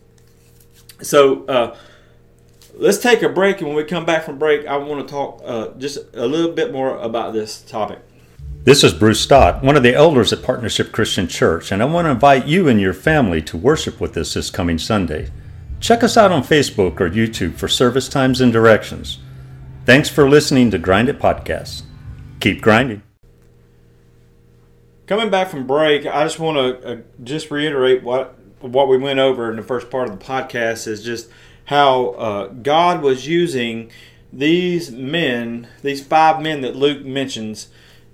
So 1.00 1.46
uh, 1.46 1.76
let's 2.74 2.98
take 2.98 3.22
a 3.22 3.28
break, 3.28 3.58
and 3.58 3.68
when 3.68 3.76
we 3.76 3.84
come 3.84 4.04
back 4.04 4.24
from 4.24 4.38
break, 4.38 4.66
I 4.66 4.76
want 4.76 5.06
to 5.06 5.10
talk 5.10 5.40
uh, 5.44 5.68
just 5.78 5.98
a 6.14 6.26
little 6.26 6.52
bit 6.52 6.72
more 6.72 6.98
about 6.98 7.32
this 7.32 7.62
topic. 7.62 8.00
This 8.62 8.84
is 8.84 8.92
Bruce 8.92 9.20
Stott, 9.20 9.64
one 9.64 9.76
of 9.76 9.82
the 9.82 9.94
elders 9.94 10.34
at 10.34 10.42
Partnership 10.42 10.92
Christian 10.92 11.26
Church, 11.26 11.72
and 11.72 11.82
I 11.82 11.86
want 11.86 12.04
to 12.04 12.10
invite 12.10 12.46
you 12.46 12.68
and 12.68 12.78
your 12.78 12.92
family 12.92 13.40
to 13.42 13.56
worship 13.56 13.98
with 13.98 14.14
us 14.18 14.34
this 14.34 14.50
coming 14.50 14.76
Sunday. 14.76 15.30
Check 15.80 16.04
us 16.04 16.18
out 16.18 16.30
on 16.30 16.42
Facebook 16.42 17.00
or 17.00 17.08
YouTube 17.08 17.54
for 17.54 17.68
service 17.68 18.06
times 18.06 18.42
and 18.42 18.52
directions. 18.52 19.18
Thanks 19.90 20.08
for 20.08 20.30
listening 20.30 20.70
to 20.70 20.78
Grind 20.78 21.08
It 21.08 21.18
Podcast. 21.18 21.82
Keep 22.38 22.62
grinding. 22.62 23.02
Coming 25.08 25.30
back 25.30 25.48
from 25.48 25.66
break, 25.66 26.06
I 26.06 26.22
just 26.22 26.38
want 26.38 26.58
to 26.58 26.88
uh, 26.88 26.96
just 27.24 27.50
reiterate 27.50 28.04
what 28.04 28.38
what 28.60 28.86
we 28.86 28.96
went 28.98 29.18
over 29.18 29.50
in 29.50 29.56
the 29.56 29.64
first 29.64 29.90
part 29.90 30.08
of 30.08 30.16
the 30.16 30.24
podcast 30.24 30.86
is 30.86 31.02
just 31.02 31.28
how 31.64 32.10
uh, 32.10 32.46
God 32.46 33.02
was 33.02 33.26
using 33.26 33.90
these 34.32 34.92
men, 34.92 35.66
these 35.82 36.06
five 36.06 36.40
men 36.40 36.60
that 36.60 36.76
Luke 36.76 37.04
mentions, 37.04 37.66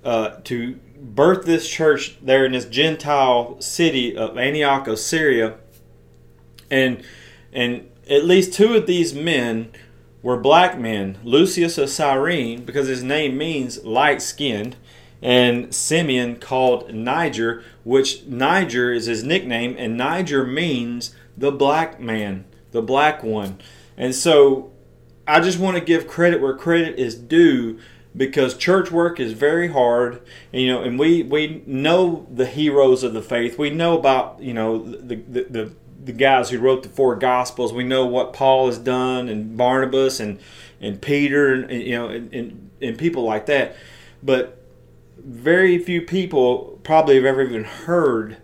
uh, 0.03 0.31
to 0.45 0.79
birth 0.99 1.45
this 1.45 1.69
church 1.69 2.17
there 2.23 2.43
in 2.43 2.53
this 2.53 2.65
Gentile 2.65 3.61
city 3.61 4.17
of 4.17 4.35
Antioch 4.35 4.87
of 4.87 4.97
Syria, 4.97 5.57
and 6.71 7.03
and 7.53 7.87
at 8.09 8.25
least 8.25 8.51
two 8.51 8.73
of 8.73 8.87
these 8.87 9.13
men 9.13 9.71
were 10.21 10.37
black 10.37 10.79
men. 10.79 11.17
Lucius 11.23 11.77
of 11.77 11.89
Cyrene, 11.89 12.63
because 12.63 12.87
his 12.87 13.03
name 13.03 13.37
means 13.37 13.83
light 13.83 14.21
skinned, 14.21 14.75
and 15.21 15.73
Simeon 15.73 16.37
called 16.37 16.93
Niger, 16.93 17.63
which 17.83 18.25
Niger 18.25 18.91
is 18.91 19.05
his 19.05 19.23
nickname, 19.23 19.75
and 19.77 19.97
Niger 19.97 20.45
means 20.45 21.15
the 21.35 21.51
black 21.51 21.99
man, 21.99 22.45
the 22.71 22.81
black 22.81 23.23
one. 23.23 23.59
And 23.95 24.13
so 24.13 24.71
I 25.27 25.39
just 25.41 25.59
want 25.59 25.77
to 25.77 25.83
give 25.83 26.07
credit 26.07 26.41
where 26.41 26.55
credit 26.55 26.97
is 26.97 27.15
due 27.15 27.79
because 28.15 28.57
church 28.57 28.91
work 28.91 29.19
is 29.19 29.33
very 29.33 29.67
hard 29.67 30.21
you 30.51 30.67
know 30.67 30.81
and 30.81 30.97
we 30.97 31.21
we 31.21 31.61
know 31.67 32.25
the 32.33 32.47
heroes 32.47 33.03
of 33.03 33.13
the 33.13 33.21
faith 33.21 33.59
we 33.59 33.69
know 33.69 33.97
about 33.97 34.41
you 34.41 34.53
know 34.53 34.79
the 34.79 35.15
the, 35.15 35.43
the, 35.43 35.73
the 36.07 36.13
guys 36.13 36.49
who 36.49 36.57
wrote 36.57 36.83
the 36.83 36.89
four 36.89 37.15
gospels 37.15 37.71
we 37.71 37.83
know 37.83 38.05
what 38.05 38.33
paul 38.33 38.67
has 38.67 38.79
done 38.79 39.29
and 39.29 39.55
barnabas 39.55 40.19
and 40.19 40.39
and 40.81 41.01
peter 41.01 41.53
and, 41.53 41.69
and 41.69 41.83
you 41.83 41.95
know 41.95 42.07
and, 42.07 42.33
and, 42.33 42.69
and 42.81 42.97
people 42.97 43.23
like 43.23 43.45
that 43.45 43.75
but 44.23 44.63
very 45.17 45.77
few 45.77 46.01
people 46.01 46.79
probably 46.83 47.15
have 47.15 47.25
ever 47.25 47.43
even 47.43 47.63
heard 47.63 48.37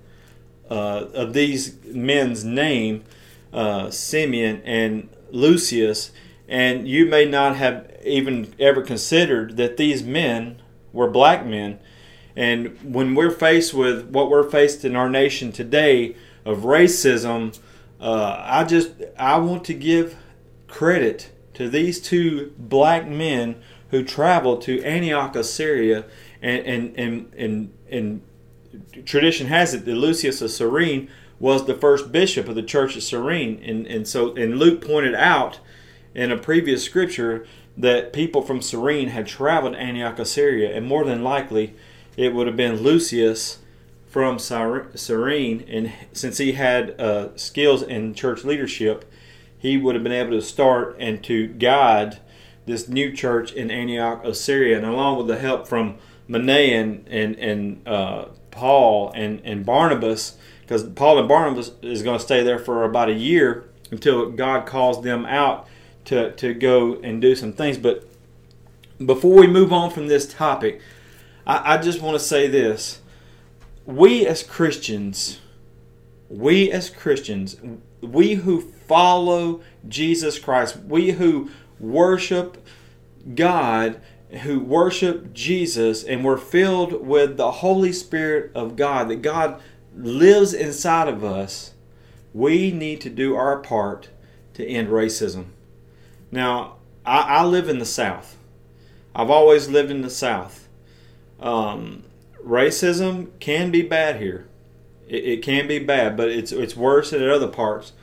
uh, 0.69 1.05
of 1.13 1.33
these 1.33 1.77
men's 1.85 2.43
name 2.43 3.03
uh, 3.51 3.89
simeon 3.89 4.61
and 4.65 5.09
lucius 5.31 6.11
and 6.47 6.87
you 6.87 7.05
may 7.05 7.25
not 7.25 7.55
have 7.55 7.89
even 8.05 8.53
ever 8.59 8.81
considered 8.81 9.57
that 9.57 9.77
these 9.77 10.03
men 10.03 10.61
were 10.91 11.09
black 11.09 11.45
men. 11.45 11.79
And 12.35 12.77
when 12.83 13.15
we're 13.15 13.31
faced 13.31 13.73
with 13.73 14.09
what 14.09 14.29
we're 14.29 14.49
faced 14.49 14.83
in 14.83 14.95
our 14.95 15.09
nation 15.09 15.51
today 15.51 16.15
of 16.45 16.59
racism, 16.59 17.57
uh, 17.99 18.41
I 18.43 18.63
just 18.63 18.91
I 19.17 19.37
want 19.37 19.63
to 19.65 19.73
give 19.73 20.15
credit 20.67 21.31
to 21.53 21.69
these 21.69 22.01
two 22.01 22.53
black 22.57 23.07
men 23.07 23.61
who 23.91 24.03
traveled 24.03 24.61
to 24.63 24.83
Antioch 24.83 25.35
of 25.35 25.45
Syria, 25.45 26.05
and 26.41 26.65
and 26.65 26.99
and 26.99 27.33
and, 27.35 27.73
and 27.89 29.05
tradition 29.05 29.47
has 29.47 29.73
it 29.73 29.85
that 29.85 29.95
Lucius 29.95 30.41
of 30.41 30.51
Cyrene 30.51 31.09
was 31.39 31.65
the 31.65 31.75
first 31.75 32.11
bishop 32.11 32.47
of 32.47 32.55
the 32.55 32.63
church 32.63 32.95
of 32.95 33.03
Cyrene, 33.03 33.61
and 33.63 33.85
and 33.87 34.07
so 34.07 34.35
and 34.35 34.57
Luke 34.57 34.85
pointed 34.85 35.15
out 35.15 35.59
in 36.15 36.31
a 36.31 36.37
previous 36.37 36.83
scripture 36.83 37.45
that 37.77 38.13
people 38.13 38.41
from 38.41 38.61
Cyrene 38.61 39.09
had 39.09 39.27
traveled 39.27 39.73
to 39.73 39.79
Antioch 39.79 40.19
of 40.19 40.27
Syria, 40.27 40.75
and 40.75 40.85
more 40.85 41.03
than 41.03 41.23
likely 41.23 41.75
it 42.17 42.33
would 42.33 42.47
have 42.47 42.57
been 42.57 42.81
Lucius 42.81 43.59
from 44.13 44.37
Cyrene, 44.37 45.65
and 45.67 45.91
since 46.11 46.37
he 46.37 46.51
had 46.51 47.01
uh, 47.01 47.35
skills 47.35 47.81
in 47.81 48.13
church 48.13 48.43
leadership, 48.43 49.11
he 49.57 49.75
would 49.75 49.95
have 49.95 50.03
been 50.03 50.13
able 50.13 50.33
to 50.33 50.41
start 50.43 50.95
and 50.99 51.23
to 51.23 51.47
guide 51.47 52.19
this 52.67 52.87
new 52.87 53.11
church 53.11 53.51
in 53.53 53.71
Antioch 53.71 54.23
of 54.23 54.37
Syria, 54.37 54.77
and 54.77 54.85
along 54.85 55.17
with 55.17 55.25
the 55.25 55.39
help 55.39 55.67
from 55.67 55.97
Manaen 56.29 57.05
and 57.07 57.35
and 57.39 57.87
uh, 57.87 58.25
Paul 58.51 59.11
and 59.15 59.41
and 59.43 59.65
Barnabas, 59.65 60.37
because 60.61 60.83
Paul 60.89 61.17
and 61.17 61.27
Barnabas 61.27 61.71
is 61.81 62.03
going 62.03 62.19
to 62.19 62.23
stay 62.23 62.43
there 62.43 62.59
for 62.59 62.83
about 62.83 63.09
a 63.09 63.15
year 63.15 63.67
until 63.89 64.29
God 64.29 64.67
calls 64.67 65.01
them 65.01 65.25
out 65.25 65.67
to, 66.05 66.33
to 66.33 66.53
go 66.53 66.99
and 67.01 67.19
do 67.19 67.35
some 67.35 67.51
things. 67.51 67.79
But 67.79 68.07
before 69.03 69.39
we 69.39 69.47
move 69.47 69.73
on 69.73 69.89
from 69.89 70.05
this 70.05 70.31
topic, 70.31 70.81
I, 71.47 71.73
I 71.73 71.77
just 71.79 71.99
want 71.99 72.13
to 72.13 72.23
say 72.23 72.47
this. 72.47 72.99
We 73.85 74.25
as 74.25 74.43
Christians, 74.43 75.39
we 76.29 76.71
as 76.71 76.89
Christians, 76.89 77.57
we 78.01 78.35
who 78.35 78.61
follow 78.61 79.61
Jesus 79.87 80.39
Christ, 80.39 80.77
we 80.77 81.11
who 81.11 81.49
worship 81.79 82.65
God, 83.35 83.99
who 84.43 84.59
worship 84.59 85.33
Jesus, 85.33 86.03
and 86.03 86.23
we're 86.23 86.37
filled 86.37 87.05
with 87.05 87.37
the 87.37 87.51
Holy 87.51 87.91
Spirit 87.91 88.51
of 88.55 88.75
God, 88.75 89.09
that 89.09 89.21
God 89.21 89.61
lives 89.95 90.53
inside 90.53 91.07
of 91.07 91.23
us, 91.23 91.73
we 92.33 92.71
need 92.71 92.99
to 93.01 93.09
do 93.09 93.35
our 93.35 93.59
part 93.59 94.09
to 94.55 94.65
end 94.65 94.89
racism. 94.89 95.45
Now, 96.31 96.77
I, 97.05 97.21
I 97.21 97.43
live 97.45 97.69
in 97.69 97.79
the 97.79 97.85
South. 97.85 98.37
I've 99.15 99.29
always 99.29 99.69
lived 99.69 99.91
in 99.91 100.01
the 100.01 100.09
South. 100.09 100.67
Um, 101.39 102.03
racism 102.45 103.29
can 103.39 103.71
be 103.71 103.81
bad 103.81 104.21
here. 104.21 104.47
It, 105.07 105.23
it, 105.25 105.41
can 105.41 105.67
be 105.67 105.79
bad, 105.79 106.15
but 106.17 106.29
it's 106.29 106.51
it's 106.51 106.75
worse 106.75 107.11
than 107.11 107.21
in 107.21 107.29
other 107.29 107.47
parts. 107.47 107.93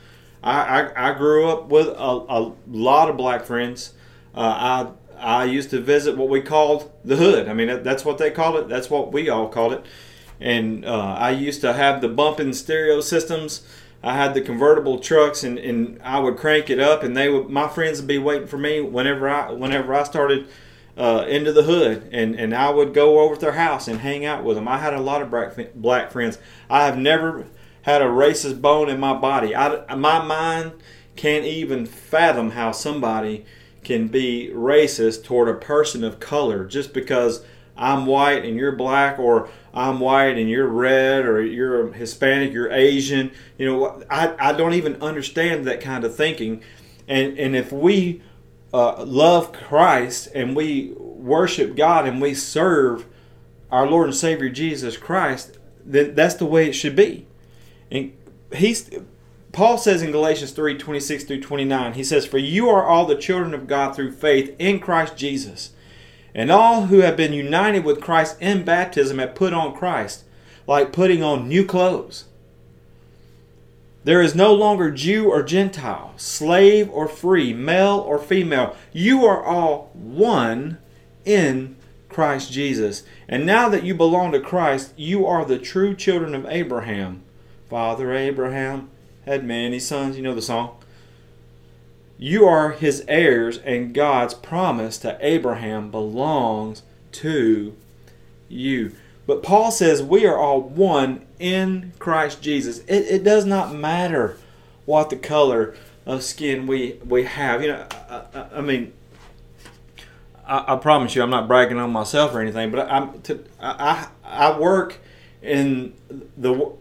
I, 0.42 0.82
I, 0.82 1.10
I 1.10 1.14
grew 1.14 1.48
up 1.48 1.68
with 1.68 1.88
a, 1.88 1.92
a 1.92 2.52
lot 2.68 3.10
of 3.10 3.16
black 3.16 3.44
friends. 3.44 3.94
Uh, 4.34 4.92
I 5.18 5.42
I 5.42 5.44
used 5.44 5.70
to 5.70 5.80
visit 5.80 6.16
what 6.16 6.28
we 6.28 6.40
called 6.40 6.90
the 7.04 7.16
hood. 7.16 7.48
I 7.48 7.54
mean, 7.54 7.82
that's 7.82 8.04
what 8.04 8.18
they 8.18 8.30
called 8.30 8.56
it. 8.56 8.68
That's 8.68 8.88
what 8.88 9.12
we 9.12 9.28
all 9.28 9.48
called 9.48 9.72
it. 9.72 9.84
And 10.40 10.84
uh, 10.84 11.16
I 11.18 11.30
used 11.30 11.60
to 11.60 11.74
have 11.74 12.00
the 12.00 12.08
bumping 12.08 12.54
stereo 12.54 13.00
systems 13.02 13.62
I 14.02 14.14
had 14.14 14.32
the 14.32 14.40
convertible 14.40 14.98
trucks 14.98 15.44
and, 15.44 15.58
and 15.58 16.00
I 16.02 16.18
would 16.20 16.36
crank 16.36 16.70
it 16.70 16.80
up 16.80 17.02
and 17.02 17.16
they 17.16 17.28
would 17.28 17.50
my 17.50 17.68
friends 17.68 18.00
would 18.00 18.08
be 18.08 18.18
waiting 18.18 18.48
for 18.48 18.56
me 18.56 18.80
whenever 18.80 19.28
I 19.28 19.50
whenever 19.52 19.94
I 19.94 20.04
started 20.04 20.48
uh, 20.96 21.24
into 21.28 21.52
the 21.52 21.62
hood 21.62 22.08
and, 22.12 22.34
and 22.34 22.54
I 22.54 22.70
would 22.70 22.92
go 22.92 23.20
over 23.20 23.34
to 23.34 23.40
their 23.40 23.52
house 23.52 23.88
and 23.88 24.00
hang 24.00 24.24
out 24.24 24.44
with 24.44 24.56
them. 24.56 24.68
I 24.68 24.78
had 24.78 24.94
a 24.94 25.00
lot 25.00 25.22
of 25.22 25.30
black 25.30 25.56
black 25.74 26.10
friends. 26.10 26.38
I 26.68 26.86
have 26.86 26.98
never 26.98 27.46
had 27.82 28.02
a 28.02 28.06
racist 28.06 28.60
bone 28.60 28.88
in 28.88 29.00
my 29.00 29.14
body. 29.14 29.54
I, 29.54 29.94
my 29.94 30.22
mind 30.22 30.72
can't 31.16 31.44
even 31.44 31.86
fathom 31.86 32.50
how 32.50 32.72
somebody 32.72 33.44
can 33.82 34.08
be 34.08 34.50
racist 34.52 35.24
toward 35.24 35.48
a 35.48 35.54
person 35.54 36.04
of 36.04 36.20
color 36.20 36.66
just 36.66 36.92
because 36.92 37.44
I'm 37.76 38.04
white 38.04 38.44
and 38.44 38.56
you're 38.56 38.76
black 38.76 39.18
or 39.18 39.48
I'm 39.72 40.00
white 40.00 40.36
and 40.36 40.50
you're 40.50 40.66
red 40.66 41.24
or 41.24 41.42
you're 41.42 41.92
Hispanic, 41.92 42.52
you're 42.52 42.70
Asian. 42.70 43.30
You 43.56 43.66
know, 43.66 44.02
I, 44.10 44.34
I 44.38 44.52
don't 44.52 44.74
even 44.74 45.00
understand 45.00 45.66
that 45.66 45.80
kind 45.80 46.04
of 46.04 46.14
thinking. 46.14 46.62
And, 47.08 47.38
and 47.38 47.56
if 47.56 47.72
we 47.72 48.22
uh, 48.72 49.04
love 49.04 49.52
Christ 49.52 50.28
and 50.34 50.54
we 50.54 50.92
worship 50.96 51.76
God 51.76 52.06
and 52.06 52.20
we 52.20 52.34
serve 52.34 53.06
our 53.70 53.86
Lord 53.86 54.06
and 54.06 54.16
Savior 54.16 54.48
Jesus 54.48 54.96
Christ, 54.96 55.58
then 55.84 56.14
that's 56.14 56.34
the 56.34 56.46
way 56.46 56.68
it 56.68 56.72
should 56.72 56.96
be. 56.96 57.26
And 57.90 58.12
he's 58.54 58.90
Paul 59.52 59.78
says 59.78 60.02
in 60.02 60.12
Galatians 60.12 60.52
3 60.52 60.78
26 60.78 61.24
through 61.24 61.42
29, 61.42 61.94
he 61.94 62.04
says, 62.04 62.26
For 62.26 62.38
you 62.38 62.68
are 62.68 62.84
all 62.84 63.06
the 63.06 63.16
children 63.16 63.52
of 63.52 63.66
God 63.66 63.94
through 63.94 64.12
faith 64.12 64.54
in 64.58 64.78
Christ 64.78 65.16
Jesus. 65.16 65.72
And 66.34 66.52
all 66.52 66.86
who 66.86 67.00
have 67.00 67.16
been 67.16 67.32
united 67.32 67.84
with 67.84 68.00
Christ 68.00 68.36
in 68.40 68.64
baptism 68.64 69.18
have 69.18 69.34
put 69.34 69.52
on 69.52 69.74
Christ, 69.74 70.24
like 70.68 70.92
putting 70.92 71.22
on 71.22 71.48
new 71.48 71.64
clothes. 71.64 72.26
There 74.02 74.22
is 74.22 74.34
no 74.34 74.54
longer 74.54 74.90
Jew 74.90 75.30
or 75.30 75.42
Gentile, 75.42 76.14
slave 76.16 76.88
or 76.90 77.06
free, 77.06 77.52
male 77.52 77.98
or 77.98 78.18
female. 78.18 78.74
You 78.92 79.26
are 79.26 79.44
all 79.44 79.90
one 79.92 80.78
in 81.24 81.76
Christ 82.08 82.50
Jesus. 82.50 83.02
And 83.28 83.44
now 83.44 83.68
that 83.68 83.84
you 83.84 83.94
belong 83.94 84.32
to 84.32 84.40
Christ, 84.40 84.94
you 84.96 85.26
are 85.26 85.44
the 85.44 85.58
true 85.58 85.94
children 85.94 86.34
of 86.34 86.46
Abraham. 86.46 87.22
Father 87.68 88.14
Abraham 88.14 88.88
had 89.26 89.44
many 89.44 89.78
sons. 89.78 90.16
You 90.16 90.22
know 90.22 90.34
the 90.34 90.42
song. 90.42 90.76
You 92.18 92.46
are 92.46 92.72
his 92.72 93.04
heirs, 93.08 93.58
and 93.58 93.94
God's 93.94 94.34
promise 94.34 94.98
to 94.98 95.16
Abraham 95.20 95.90
belongs 95.90 96.82
to 97.12 97.74
you. 98.48 98.92
But 99.26 99.42
Paul 99.42 99.70
says 99.70 100.02
we 100.02 100.26
are 100.26 100.36
all 100.36 100.60
one 100.60 101.24
in 101.40 101.92
Christ 101.98 102.42
Jesus. 102.42 102.78
It, 102.80 103.06
it 103.06 103.24
does 103.24 103.44
not 103.44 103.74
matter 103.74 104.36
what 104.84 105.10
the 105.10 105.16
color 105.16 105.74
of 106.06 106.22
skin 106.22 106.66
we, 106.66 107.00
we 107.04 107.24
have. 107.24 107.62
You 107.62 107.68
know, 107.68 107.86
I, 108.08 108.22
I, 108.34 108.46
I 108.56 108.60
mean, 108.60 108.92
I, 110.46 110.74
I 110.74 110.76
promise 110.76 111.14
you, 111.14 111.22
I'm 111.22 111.30
not 111.30 111.48
bragging 111.48 111.78
on 111.78 111.90
myself 111.90 112.34
or 112.34 112.40
anything, 112.40 112.70
but 112.70 112.90
I'm 112.90 113.20
to, 113.22 113.44
I 113.60 114.08
I 114.24 114.58
work 114.58 114.98
in 115.42 115.94
the 116.36 116.72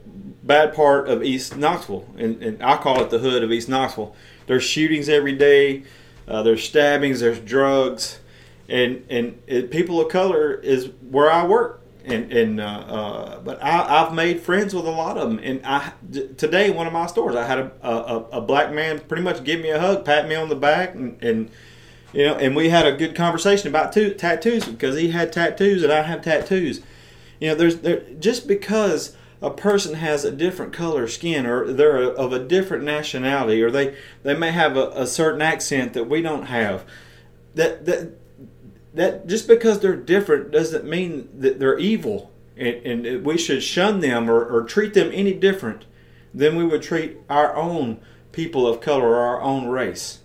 bad 0.43 0.73
part 0.73 1.07
of 1.07 1.23
East 1.23 1.55
Knoxville, 1.55 2.05
and, 2.17 2.41
and 2.43 2.63
I 2.63 2.77
call 2.77 3.01
it 3.01 3.09
the 3.09 3.19
hood 3.19 3.43
of 3.43 3.51
East 3.51 3.69
Knoxville. 3.69 4.15
There's 4.47 4.63
shootings 4.63 5.07
every 5.07 5.35
day. 5.35 5.83
Uh, 6.27 6.43
there's 6.43 6.63
stabbings. 6.63 7.21
There's 7.21 7.39
drugs, 7.39 8.19
and 8.67 9.05
and 9.09 9.41
it, 9.47 9.71
people 9.71 10.01
of 10.01 10.09
color 10.09 10.53
is 10.53 10.89
where 11.09 11.31
I 11.31 11.45
work. 11.45 11.81
And 12.05 12.31
and 12.31 12.61
uh, 12.61 12.63
uh, 12.63 13.39
but 13.41 13.61
I, 13.63 14.03
I've 14.03 14.13
made 14.13 14.39
friends 14.39 14.73
with 14.73 14.85
a 14.85 14.91
lot 14.91 15.17
of 15.17 15.29
them. 15.29 15.39
And 15.43 15.61
I 15.65 15.93
today 16.37 16.69
one 16.69 16.87
of 16.87 16.93
my 16.93 17.07
stores, 17.07 17.35
I 17.35 17.45
had 17.45 17.59
a, 17.59 17.71
a, 17.83 18.17
a 18.33 18.41
black 18.41 18.71
man 18.71 18.99
pretty 18.99 19.23
much 19.23 19.43
give 19.43 19.59
me 19.59 19.69
a 19.69 19.79
hug, 19.79 20.05
pat 20.05 20.27
me 20.27 20.35
on 20.35 20.49
the 20.49 20.55
back, 20.55 20.95
and, 20.95 21.21
and 21.21 21.51
you 22.13 22.25
know, 22.25 22.35
and 22.35 22.55
we 22.55 22.69
had 22.69 22.87
a 22.87 22.93
good 22.93 23.15
conversation 23.15 23.67
about 23.67 23.93
two, 23.93 24.13
tattoos 24.13 24.65
because 24.65 24.97
he 24.97 25.11
had 25.11 25.31
tattoos 25.31 25.83
and 25.83 25.91
I 25.91 26.01
have 26.03 26.21
tattoos. 26.21 26.81
You 27.39 27.49
know, 27.49 27.55
there's 27.55 27.79
there 27.79 28.01
just 28.19 28.47
because 28.47 29.15
a 29.41 29.51
person 29.51 29.95
has 29.95 30.25
a 30.25 30.31
different 30.31 30.73
color 30.73 31.07
skin 31.07 31.45
or 31.45 31.71
they're 31.71 32.01
of 32.01 32.33
a 32.33 32.39
different 32.39 32.83
nationality 32.83 33.61
or 33.61 33.71
they 33.71 33.95
they 34.23 34.35
may 34.35 34.51
have 34.51 34.75
a, 34.75 34.89
a 34.89 35.07
certain 35.07 35.41
accent 35.41 35.93
that 35.93 36.05
we 36.05 36.21
don't 36.21 36.45
have. 36.45 36.85
That 37.55 37.85
that 37.85 38.13
that 38.93 39.27
just 39.27 39.47
because 39.47 39.79
they're 39.79 39.95
different 39.95 40.51
doesn't 40.51 40.85
mean 40.85 41.29
that 41.37 41.59
they're 41.59 41.77
evil 41.77 42.31
and, 42.57 43.07
and 43.07 43.25
we 43.25 43.37
should 43.37 43.63
shun 43.63 43.99
them 43.99 44.29
or, 44.29 44.43
or 44.43 44.63
treat 44.63 44.93
them 44.93 45.09
any 45.13 45.33
different 45.33 45.85
than 46.33 46.55
we 46.55 46.65
would 46.65 46.81
treat 46.81 47.17
our 47.29 47.55
own 47.55 47.99
people 48.31 48.67
of 48.67 48.81
color 48.81 49.07
or 49.07 49.17
our 49.17 49.41
own 49.41 49.67
race. 49.67 50.19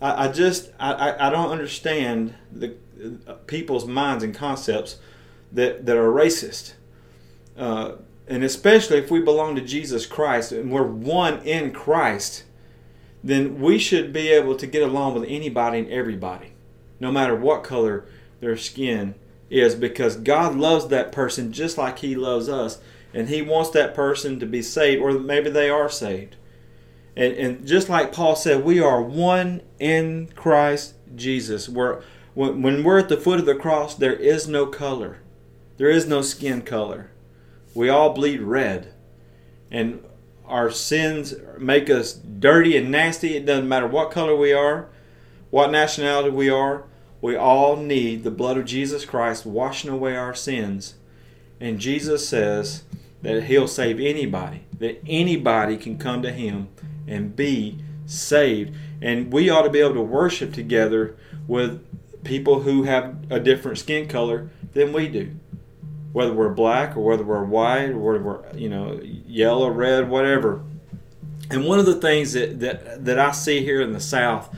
I, 0.00 0.26
I 0.26 0.32
just 0.32 0.70
I, 0.78 1.28
I 1.28 1.30
don't 1.30 1.50
understand 1.50 2.34
the 2.50 2.74
uh, 3.26 3.34
people's 3.46 3.86
minds 3.86 4.24
and 4.24 4.34
concepts 4.34 4.96
that 5.52 5.86
that 5.86 5.96
are 5.96 6.10
racist, 6.10 6.74
uh, 7.56 7.92
and 8.26 8.44
especially 8.44 8.98
if 8.98 9.10
we 9.10 9.20
belong 9.20 9.54
to 9.56 9.62
Jesus 9.62 10.06
Christ 10.06 10.52
and 10.52 10.70
we're 10.70 10.82
one 10.82 11.40
in 11.42 11.72
Christ, 11.72 12.44
then 13.22 13.60
we 13.60 13.78
should 13.78 14.12
be 14.12 14.28
able 14.28 14.56
to 14.56 14.66
get 14.66 14.82
along 14.82 15.14
with 15.14 15.24
anybody 15.28 15.78
and 15.78 15.90
everybody, 15.90 16.52
no 17.00 17.12
matter 17.12 17.34
what 17.34 17.64
color 17.64 18.04
their 18.40 18.56
skin 18.56 19.14
is, 19.50 19.74
because 19.74 20.16
God 20.16 20.54
loves 20.54 20.88
that 20.88 21.12
person 21.12 21.52
just 21.52 21.78
like 21.78 22.00
He 22.00 22.14
loves 22.14 22.48
us, 22.48 22.78
and 23.14 23.28
He 23.28 23.42
wants 23.42 23.70
that 23.70 23.94
person 23.94 24.38
to 24.40 24.46
be 24.46 24.62
saved, 24.62 25.02
or 25.02 25.12
maybe 25.18 25.50
they 25.50 25.70
are 25.70 25.88
saved. 25.88 26.36
And, 27.16 27.32
and 27.34 27.66
just 27.66 27.88
like 27.88 28.12
Paul 28.12 28.36
said, 28.36 28.64
we 28.64 28.80
are 28.80 29.02
one 29.02 29.62
in 29.80 30.28
Christ 30.36 30.94
Jesus. 31.16 31.68
We're, 31.68 32.02
when, 32.34 32.62
when 32.62 32.84
we're 32.84 33.00
at 33.00 33.08
the 33.08 33.16
foot 33.16 33.40
of 33.40 33.46
the 33.46 33.56
cross, 33.56 33.94
there 33.94 34.14
is 34.14 34.46
no 34.46 34.66
color, 34.66 35.18
there 35.78 35.90
is 35.90 36.06
no 36.06 36.22
skin 36.22 36.62
color. 36.62 37.10
We 37.74 37.88
all 37.88 38.12
bleed 38.12 38.40
red. 38.40 38.94
And 39.70 40.02
our 40.46 40.70
sins 40.70 41.34
make 41.58 41.90
us 41.90 42.12
dirty 42.12 42.76
and 42.76 42.90
nasty. 42.90 43.36
It 43.36 43.46
doesn't 43.46 43.68
matter 43.68 43.86
what 43.86 44.10
color 44.10 44.34
we 44.34 44.52
are, 44.52 44.88
what 45.50 45.70
nationality 45.70 46.30
we 46.30 46.48
are. 46.48 46.84
We 47.20 47.36
all 47.36 47.76
need 47.76 48.22
the 48.22 48.30
blood 48.30 48.58
of 48.58 48.64
Jesus 48.64 49.04
Christ 49.04 49.44
washing 49.44 49.90
away 49.90 50.16
our 50.16 50.34
sins. 50.34 50.94
And 51.60 51.80
Jesus 51.80 52.28
says 52.28 52.84
that 53.22 53.44
He'll 53.44 53.68
save 53.68 53.98
anybody, 53.98 54.64
that 54.78 55.02
anybody 55.06 55.76
can 55.76 55.98
come 55.98 56.22
to 56.22 56.32
Him 56.32 56.68
and 57.06 57.34
be 57.34 57.78
saved. 58.06 58.76
And 59.02 59.32
we 59.32 59.50
ought 59.50 59.62
to 59.62 59.70
be 59.70 59.80
able 59.80 59.94
to 59.94 60.00
worship 60.00 60.52
together 60.52 61.16
with 61.46 61.84
people 62.24 62.62
who 62.62 62.84
have 62.84 63.16
a 63.30 63.40
different 63.40 63.78
skin 63.78 64.08
color 64.08 64.50
than 64.74 64.92
we 64.92 65.08
do. 65.08 65.34
Whether 66.12 66.32
we're 66.32 66.50
black 66.50 66.96
or 66.96 67.00
whether 67.00 67.24
we're 67.24 67.44
white 67.44 67.90
or 67.90 67.98
whether 67.98 68.22
we're, 68.22 68.56
you 68.56 68.68
know, 68.68 69.00
yellow, 69.02 69.68
red, 69.68 70.08
whatever. 70.08 70.62
And 71.50 71.64
one 71.64 71.78
of 71.78 71.86
the 71.86 71.96
things 71.96 72.32
that, 72.34 72.60
that, 72.60 73.04
that 73.04 73.18
I 73.18 73.32
see 73.32 73.64
here 73.64 73.80
in 73.80 73.92
the 73.92 74.00
South 74.00 74.54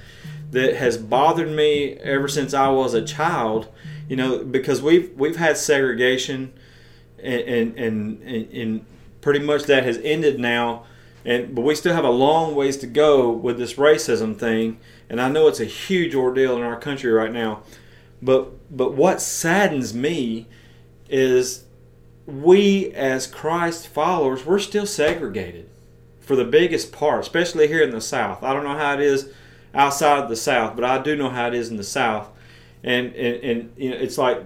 that 0.50 0.76
has 0.76 0.96
bothered 0.96 1.50
me 1.50 1.94
ever 1.94 2.28
since 2.28 2.54
I 2.54 2.68
was 2.68 2.94
a 2.94 3.04
child, 3.04 3.68
you 4.08 4.16
know, 4.16 4.44
because 4.44 4.82
we've 4.82 5.12
we've 5.16 5.36
had 5.36 5.56
segregation 5.56 6.52
and 7.22 7.76
and, 7.78 8.22
and, 8.22 8.52
and 8.52 8.86
pretty 9.20 9.40
much 9.40 9.64
that 9.64 9.84
has 9.84 9.98
ended 10.02 10.38
now. 10.38 10.84
And 11.24 11.54
but 11.54 11.62
we 11.62 11.74
still 11.74 11.94
have 11.94 12.04
a 12.04 12.10
long 12.10 12.54
ways 12.54 12.76
to 12.78 12.86
go 12.86 13.30
with 13.30 13.58
this 13.58 13.74
racism 13.74 14.36
thing. 14.36 14.78
And 15.08 15.20
i 15.20 15.28
know 15.28 15.48
it's 15.48 15.60
a 15.60 15.64
huge 15.64 16.14
ordeal 16.14 16.56
in 16.56 16.62
our 16.62 16.78
country 16.78 17.12
right 17.12 17.32
now. 17.32 17.62
But 18.22 18.76
but 18.76 18.94
what 18.94 19.20
saddens 19.20 19.94
me 19.94 20.46
is 21.08 21.64
we 22.26 22.92
as 22.92 23.26
christ 23.26 23.88
followers 23.88 24.46
we're 24.46 24.60
still 24.60 24.86
segregated 24.86 25.68
for 26.20 26.36
the 26.36 26.44
biggest 26.44 26.92
part 26.92 27.20
especially 27.20 27.66
here 27.66 27.82
in 27.82 27.90
the 27.90 28.00
south. 28.00 28.42
I 28.42 28.52
don't 28.52 28.62
know 28.64 28.76
how 28.76 28.94
it 28.94 29.00
is 29.00 29.32
outside 29.74 30.22
of 30.22 30.28
the 30.28 30.36
south 30.36 30.74
but 30.74 30.84
i 30.84 31.00
do 31.00 31.16
know 31.16 31.30
how 31.30 31.46
it 31.46 31.54
is 31.54 31.68
in 31.68 31.76
the 31.76 31.84
south 31.84 32.28
and 32.82 33.14
and, 33.14 33.44
and 33.44 33.72
you 33.76 33.90
know 33.90 33.96
it's 33.96 34.18
like 34.18 34.42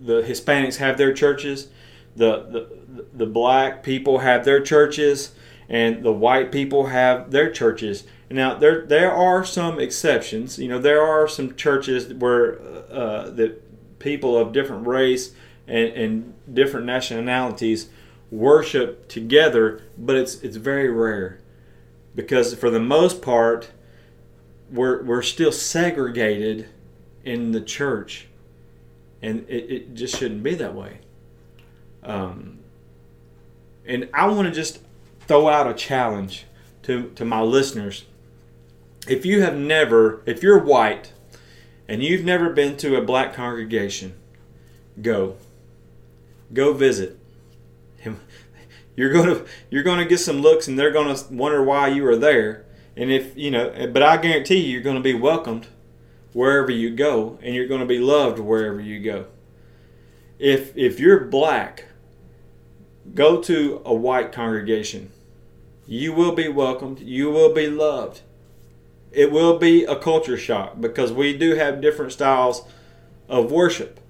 the 0.00 0.22
hispanics 0.22 0.76
have 0.76 0.98
their 0.98 1.12
churches 1.12 1.68
the, 2.16 2.46
the 2.50 2.76
the 3.12 3.26
black 3.26 3.82
people 3.82 4.18
have 4.18 4.44
their 4.44 4.60
churches 4.60 5.32
and 5.68 6.02
the 6.02 6.12
white 6.12 6.52
people 6.52 6.86
have 6.86 7.30
their 7.30 7.50
churches. 7.50 8.04
Now 8.30 8.54
there 8.54 8.86
there 8.86 9.12
are 9.12 9.44
some 9.44 9.78
exceptions. 9.78 10.58
You 10.58 10.68
know 10.68 10.78
there 10.78 11.02
are 11.02 11.28
some 11.28 11.54
churches 11.54 12.12
where 12.14 12.60
uh, 12.90 13.30
that 13.30 13.98
people 13.98 14.36
of 14.36 14.52
different 14.52 14.86
race 14.86 15.32
and, 15.66 15.88
and 15.88 16.34
different 16.54 16.86
nationalities 16.86 17.88
worship 18.30 19.08
together, 19.08 19.82
but 19.98 20.16
it's 20.16 20.36
it's 20.36 20.56
very 20.56 20.88
rare 20.88 21.38
because 22.14 22.54
for 22.54 22.70
the 22.70 22.80
most 22.80 23.20
part 23.20 23.70
we're 24.70 25.02
we're 25.02 25.22
still 25.22 25.52
segregated 25.52 26.68
in 27.24 27.52
the 27.52 27.60
church, 27.60 28.26
and 29.22 29.48
it, 29.48 29.70
it 29.70 29.94
just 29.94 30.16
shouldn't 30.16 30.42
be 30.42 30.54
that 30.54 30.74
way. 30.74 30.98
Um, 32.02 32.60
and 33.84 34.08
I 34.14 34.26
want 34.26 34.48
to 34.48 34.54
just 34.54 34.80
throw 35.26 35.48
out 35.48 35.68
a 35.68 35.74
challenge 35.74 36.44
to, 36.82 37.10
to 37.10 37.24
my 37.24 37.40
listeners. 37.40 38.04
If 39.08 39.24
you 39.24 39.42
have 39.42 39.56
never, 39.56 40.22
if 40.26 40.42
you're 40.42 40.58
white 40.58 41.12
and 41.88 42.02
you've 42.02 42.24
never 42.24 42.50
been 42.50 42.76
to 42.78 42.96
a 42.96 43.02
black 43.02 43.34
congregation, 43.34 44.14
go. 45.00 45.36
Go 46.52 46.72
visit. 46.72 47.18
You're 48.96 49.12
gonna 49.12 49.44
you're 49.68 49.82
gonna 49.82 50.06
get 50.06 50.20
some 50.20 50.40
looks 50.40 50.68
and 50.68 50.78
they're 50.78 50.92
gonna 50.92 51.18
wonder 51.30 51.62
why 51.62 51.88
you 51.88 52.06
are 52.06 52.16
there. 52.16 52.64
And 52.96 53.10
if 53.10 53.36
you 53.36 53.50
know, 53.50 53.90
but 53.92 54.02
I 54.02 54.16
guarantee 54.16 54.60
you, 54.60 54.72
you're 54.72 54.82
gonna 54.82 55.00
be 55.00 55.14
welcomed 55.14 55.68
wherever 56.32 56.70
you 56.70 56.90
go, 56.90 57.38
and 57.42 57.54
you're 57.54 57.68
gonna 57.68 57.86
be 57.86 57.98
loved 57.98 58.38
wherever 58.38 58.80
you 58.80 59.00
go. 59.00 59.26
If 60.38 60.76
if 60.76 60.98
you're 60.98 61.24
black, 61.24 61.86
go 63.14 63.40
to 63.42 63.82
a 63.84 63.94
white 63.94 64.32
congregation 64.32 65.12
you 65.86 66.12
will 66.12 66.32
be 66.32 66.48
welcomed. 66.48 67.00
You 67.00 67.30
will 67.30 67.54
be 67.54 67.68
loved. 67.68 68.20
It 69.12 69.30
will 69.30 69.58
be 69.58 69.84
a 69.84 69.96
culture 69.96 70.36
shock 70.36 70.80
because 70.80 71.12
we 71.12 71.36
do 71.36 71.54
have 71.54 71.80
different 71.80 72.12
styles 72.12 72.66
of 73.28 73.50
worship, 73.50 74.00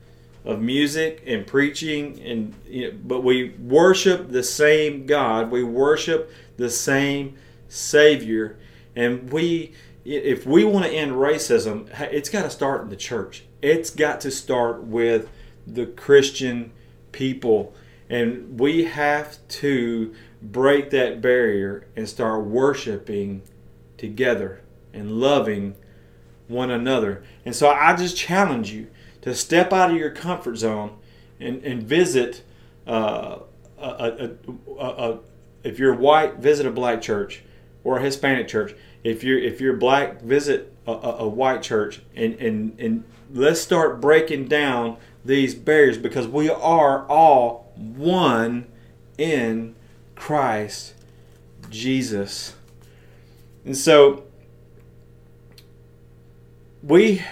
of 0.44 0.60
music 0.60 1.22
and 1.26 1.46
preaching, 1.46 2.20
and 2.20 2.54
you 2.66 2.90
know, 2.90 2.98
but 3.04 3.22
we 3.22 3.50
worship 3.50 4.30
the 4.30 4.42
same 4.42 5.06
God. 5.06 5.50
We 5.50 5.62
worship 5.62 6.32
the 6.56 6.70
same 6.70 7.36
Savior, 7.68 8.56
and 8.96 9.30
we, 9.30 9.72
if 10.04 10.46
we 10.46 10.64
want 10.64 10.86
to 10.86 10.90
end 10.90 11.12
racism, 11.12 11.88
it's 12.10 12.30
got 12.30 12.42
to 12.42 12.50
start 12.50 12.82
in 12.82 12.88
the 12.88 12.96
church. 12.96 13.44
It's 13.60 13.90
got 13.90 14.20
to 14.22 14.30
start 14.30 14.82
with 14.84 15.28
the 15.66 15.86
Christian 15.86 16.72
people, 17.12 17.74
and 18.08 18.58
we 18.58 18.84
have 18.84 19.36
to 19.48 20.14
break 20.40 20.90
that 20.90 21.20
barrier 21.20 21.86
and 21.94 22.08
start 22.08 22.44
worshiping 22.46 23.42
together 23.98 24.62
and 24.92 25.20
loving 25.20 25.74
one 26.48 26.70
another. 26.70 27.24
And 27.44 27.54
so 27.54 27.68
I 27.68 27.94
just 27.96 28.16
challenge 28.16 28.70
you 28.70 28.86
to 29.22 29.34
step 29.34 29.72
out 29.72 29.90
of 29.90 29.96
your 29.96 30.10
comfort 30.10 30.56
zone 30.56 30.96
and, 31.40 31.62
and 31.64 31.82
visit 31.82 32.44
uh, 32.86 33.40
a, 33.78 34.30
a, 34.78 34.84
a, 34.84 35.18
if 35.64 35.78
you're 35.78 35.94
white, 35.94 36.36
visit 36.36 36.64
a 36.64 36.70
black 36.70 37.02
church 37.02 37.42
or 37.86 37.98
a 37.98 38.02
Hispanic 38.02 38.48
church. 38.48 38.74
If 39.04 39.22
you're 39.22 39.38
if 39.38 39.60
you're 39.60 39.76
black, 39.76 40.20
visit 40.20 40.76
a, 40.88 41.26
white 41.26 41.62
church 41.62 42.00
and, 42.14 42.34
and, 42.34 42.78
and 42.80 43.04
let's 43.32 43.60
start 43.60 44.00
breaking 44.00 44.46
down 44.46 44.96
these 45.24 45.54
barriers 45.54 45.98
because 45.98 46.28
we 46.28 46.48
are 46.48 47.06
all 47.06 47.72
one 47.76 48.66
in 49.18 49.74
Christ 50.16 50.94
Jesus. 51.70 52.54
And 53.64 53.76
so 53.76 54.24
we 56.82 57.22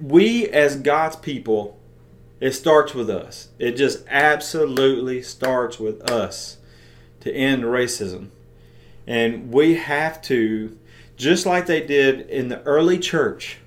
we 0.00 0.48
as 0.48 0.76
God's 0.76 1.16
people, 1.16 1.78
it 2.40 2.52
starts 2.52 2.94
with 2.94 3.08
us. 3.08 3.48
It 3.58 3.72
just 3.72 4.04
absolutely 4.08 5.22
starts 5.22 5.78
with 5.80 6.02
us 6.10 6.58
to 7.20 7.32
end 7.32 7.64
racism. 7.64 8.28
And 9.06 9.52
we 9.52 9.74
have 9.76 10.20
to, 10.22 10.76
just 11.16 11.46
like 11.46 11.66
they 11.66 11.84
did 11.84 12.28
in 12.28 12.48
the 12.48 12.62
early 12.62 12.98
church, 12.98 13.58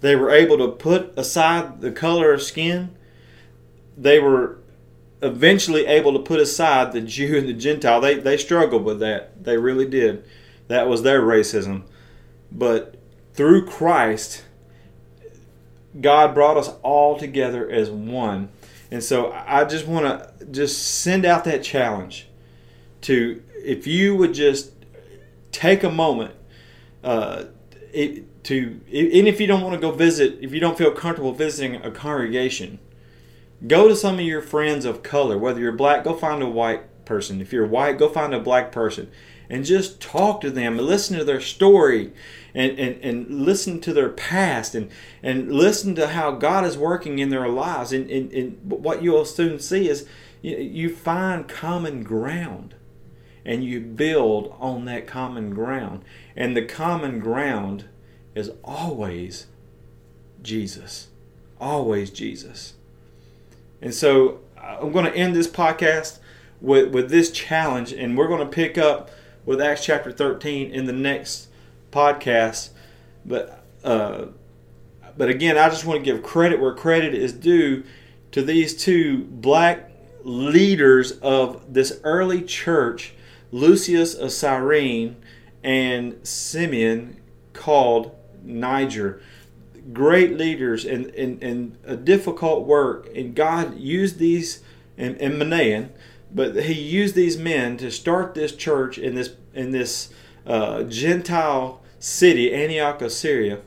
they 0.00 0.16
were 0.16 0.30
able 0.30 0.58
to 0.58 0.68
put 0.68 1.12
aside 1.16 1.80
the 1.80 1.92
color 1.92 2.32
of 2.32 2.42
skin. 2.42 2.96
They 3.96 4.18
were 4.18 4.58
eventually 5.22 5.86
able 5.86 6.12
to 6.12 6.18
put 6.20 6.40
aside 6.40 6.92
the 6.92 7.00
Jew 7.16 7.38
and 7.38 7.48
the 7.48 7.52
Gentile. 7.52 8.00
They, 8.00 8.14
they 8.16 8.36
struggled 8.36 8.84
with 8.84 9.00
that. 9.00 9.44
They 9.44 9.56
really 9.56 9.86
did. 9.86 10.24
That 10.68 10.88
was 10.88 11.02
their 11.02 11.22
racism. 11.22 11.84
But 12.50 12.96
through 13.34 13.66
Christ, 13.66 14.44
God 16.00 16.34
brought 16.34 16.56
us 16.56 16.70
all 16.82 17.18
together 17.18 17.68
as 17.68 17.90
one. 17.90 18.50
And 18.90 19.02
so 19.02 19.32
I 19.32 19.64
just 19.64 19.86
want 19.86 20.06
to 20.06 20.44
just 20.46 21.02
send 21.02 21.24
out 21.24 21.44
that 21.44 21.62
challenge 21.62 22.28
to 23.02 23.42
if 23.64 23.86
you 23.86 24.16
would 24.16 24.34
just 24.34 24.72
take 25.52 25.82
a 25.82 25.90
moment 25.90 26.34
uh, 27.04 27.44
it, 27.92 28.44
to 28.44 28.80
and 28.86 29.28
if 29.28 29.40
you 29.40 29.46
don't 29.46 29.62
want 29.62 29.74
to 29.74 29.80
go 29.80 29.90
visit 29.90 30.38
if 30.40 30.52
you 30.52 30.60
don't 30.60 30.78
feel 30.78 30.90
comfortable 30.90 31.32
visiting 31.32 31.76
a 31.76 31.90
congregation 31.90 32.78
go 33.66 33.88
to 33.88 33.96
some 33.96 34.14
of 34.14 34.20
your 34.20 34.42
friends 34.42 34.84
of 34.84 35.02
color 35.02 35.36
whether 35.38 35.60
you're 35.60 35.72
black 35.72 36.04
go 36.04 36.14
find 36.14 36.42
a 36.42 36.48
white 36.48 37.04
person 37.04 37.40
if 37.40 37.52
you're 37.52 37.66
white 37.66 37.98
go 37.98 38.08
find 38.08 38.34
a 38.34 38.40
black 38.40 38.70
person 38.70 39.10
and 39.50 39.64
just 39.64 40.00
talk 40.00 40.40
to 40.40 40.50
them 40.50 40.78
and 40.78 40.86
listen 40.86 41.16
to 41.18 41.24
their 41.24 41.40
story 41.40 42.12
and, 42.54 42.78
and, 42.78 43.02
and 43.02 43.44
listen 43.44 43.80
to 43.80 43.92
their 43.92 44.10
past 44.10 44.74
and, 44.74 44.90
and 45.22 45.52
listen 45.52 45.94
to 45.94 46.08
how 46.08 46.32
God 46.32 46.64
is 46.64 46.76
working 46.76 47.18
in 47.18 47.30
their 47.30 47.48
lives. 47.48 47.92
And, 47.92 48.10
and, 48.10 48.32
and 48.32 48.58
what 48.70 49.02
you'll 49.02 49.24
soon 49.24 49.58
see 49.58 49.88
is 49.88 50.06
you, 50.42 50.56
you 50.56 50.94
find 50.94 51.48
common 51.48 52.02
ground 52.02 52.74
and 53.48 53.64
you 53.64 53.80
build 53.80 54.54
on 54.60 54.84
that 54.84 55.06
common 55.06 55.48
ground. 55.54 56.04
And 56.36 56.54
the 56.54 56.66
common 56.66 57.18
ground 57.18 57.86
is 58.34 58.50
always 58.62 59.46
Jesus. 60.42 61.08
Always 61.58 62.10
Jesus. 62.10 62.74
And 63.80 63.94
so 63.94 64.40
I'm 64.60 64.92
going 64.92 65.06
to 65.06 65.16
end 65.16 65.34
this 65.34 65.48
podcast 65.48 66.18
with, 66.60 66.92
with 66.92 67.08
this 67.08 67.30
challenge, 67.30 67.90
and 67.90 68.18
we're 68.18 68.28
going 68.28 68.46
to 68.46 68.54
pick 68.54 68.76
up 68.76 69.10
with 69.46 69.62
Acts 69.62 69.82
chapter 69.82 70.12
13 70.12 70.70
in 70.70 70.84
the 70.84 70.92
next 70.92 71.48
podcast. 71.90 72.68
But 73.24 73.64
uh, 73.82 74.26
but 75.16 75.30
again, 75.30 75.56
I 75.56 75.70
just 75.70 75.86
want 75.86 75.98
to 75.98 76.04
give 76.04 76.22
credit 76.22 76.60
where 76.60 76.74
credit 76.74 77.14
is 77.14 77.32
due 77.32 77.82
to 78.32 78.42
these 78.42 78.76
two 78.76 79.24
black 79.24 79.90
leaders 80.22 81.12
of 81.12 81.72
this 81.72 81.98
early 82.04 82.42
church, 82.42 83.14
Lucius 83.50 84.14
of 84.14 84.32
Cyrene 84.32 85.16
and 85.62 86.16
Simeon, 86.26 87.20
called 87.52 88.14
Niger. 88.42 89.20
Great 89.92 90.36
leaders 90.36 90.84
and, 90.84 91.06
and, 91.06 91.42
and 91.42 91.76
a 91.84 91.96
difficult 91.96 92.66
work. 92.66 93.08
And 93.14 93.34
God 93.34 93.78
used 93.78 94.18
these, 94.18 94.62
and, 94.96 95.16
and 95.20 95.34
Manaen, 95.34 95.90
but 96.32 96.64
he 96.64 96.74
used 96.74 97.14
these 97.14 97.38
men 97.38 97.76
to 97.78 97.90
start 97.90 98.34
this 98.34 98.54
church 98.54 98.98
in 98.98 99.14
this 99.14 99.34
in 99.54 99.70
this 99.70 100.10
uh, 100.46 100.82
Gentile 100.84 101.82
city, 101.98 102.54
Antioch 102.54 103.02
of 103.02 103.12
Syria. 103.12 103.60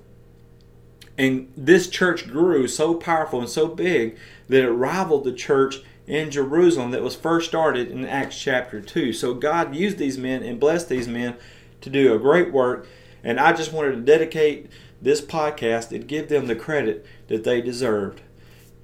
And 1.17 1.51
this 1.57 1.89
church 1.89 2.27
grew 2.27 2.67
so 2.67 2.93
powerful 2.93 3.39
and 3.39 3.49
so 3.49 3.67
big 3.67 4.17
that 4.47 4.63
it 4.63 4.71
rivaled 4.71 5.23
the 5.23 5.33
church 5.33 5.81
in 6.11 6.29
Jerusalem 6.29 6.91
that 6.91 7.01
was 7.01 7.15
first 7.15 7.47
started 7.47 7.89
in 7.89 8.05
Acts 8.05 8.37
chapter 8.37 8.81
2. 8.81 9.13
So 9.13 9.33
God 9.33 9.73
used 9.73 9.97
these 9.97 10.17
men 10.17 10.43
and 10.43 10.59
blessed 10.59 10.89
these 10.89 11.07
men 11.07 11.37
to 11.79 11.89
do 11.89 12.13
a 12.13 12.19
great 12.19 12.51
work. 12.51 12.85
And 13.23 13.39
I 13.39 13.53
just 13.53 13.71
wanted 13.71 13.91
to 13.91 14.01
dedicate 14.01 14.69
this 15.01 15.21
podcast 15.21 15.95
and 15.95 16.05
give 16.05 16.27
them 16.27 16.47
the 16.47 16.55
credit 16.55 17.05
that 17.29 17.45
they 17.45 17.61
deserved. 17.61 18.19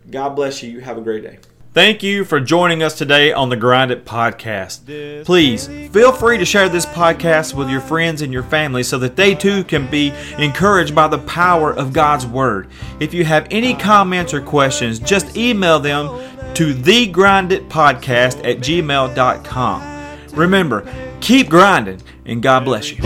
God 0.10 0.38
bless 0.38 0.64
you. 0.64 0.80
Have 0.80 0.98
a 0.98 1.02
great 1.02 1.24
day. 1.24 1.40
Thank 1.78 2.02
you 2.02 2.26
for 2.26 2.40
joining 2.40 2.82
us 2.82 2.98
today 2.98 3.32
on 3.32 3.50
the 3.50 3.56
Grind 3.56 3.92
It 3.92 4.04
Podcast. 4.04 5.24
Please 5.26 5.68
feel 5.90 6.12
free 6.12 6.40
to 6.40 6.44
share 6.44 6.70
this 6.70 6.88
podcast 6.88 7.54
with 7.54 7.70
your 7.70 7.82
friends 7.82 8.24
and 8.24 8.34
your 8.34 8.42
family 8.42 8.82
so 8.82 8.98
that 8.98 9.16
they 9.16 9.36
too 9.36 9.64
can 9.64 9.88
be 9.88 10.12
encouraged 10.40 10.96
by 10.96 11.08
the 11.08 11.20
power 11.20 11.72
of 11.72 11.94
God's 11.94 12.26
Word. 12.26 12.68
If 13.00 13.14
you 13.14 13.26
have 13.26 13.48
any 13.52 13.76
comments 13.76 14.34
or 14.34 14.42
questions, 14.42 14.98
just 14.98 15.38
email 15.38 15.80
them 15.80 16.08
to 16.56 16.74
thegrinditpodcast 16.74 18.40
at 18.44 18.58
gmail.com. 18.58 20.18
Remember, 20.34 21.18
keep 21.22 21.48
grinding 21.48 22.02
and 22.26 22.42
God 22.42 22.66
bless 22.66 22.92
you. 22.92 22.98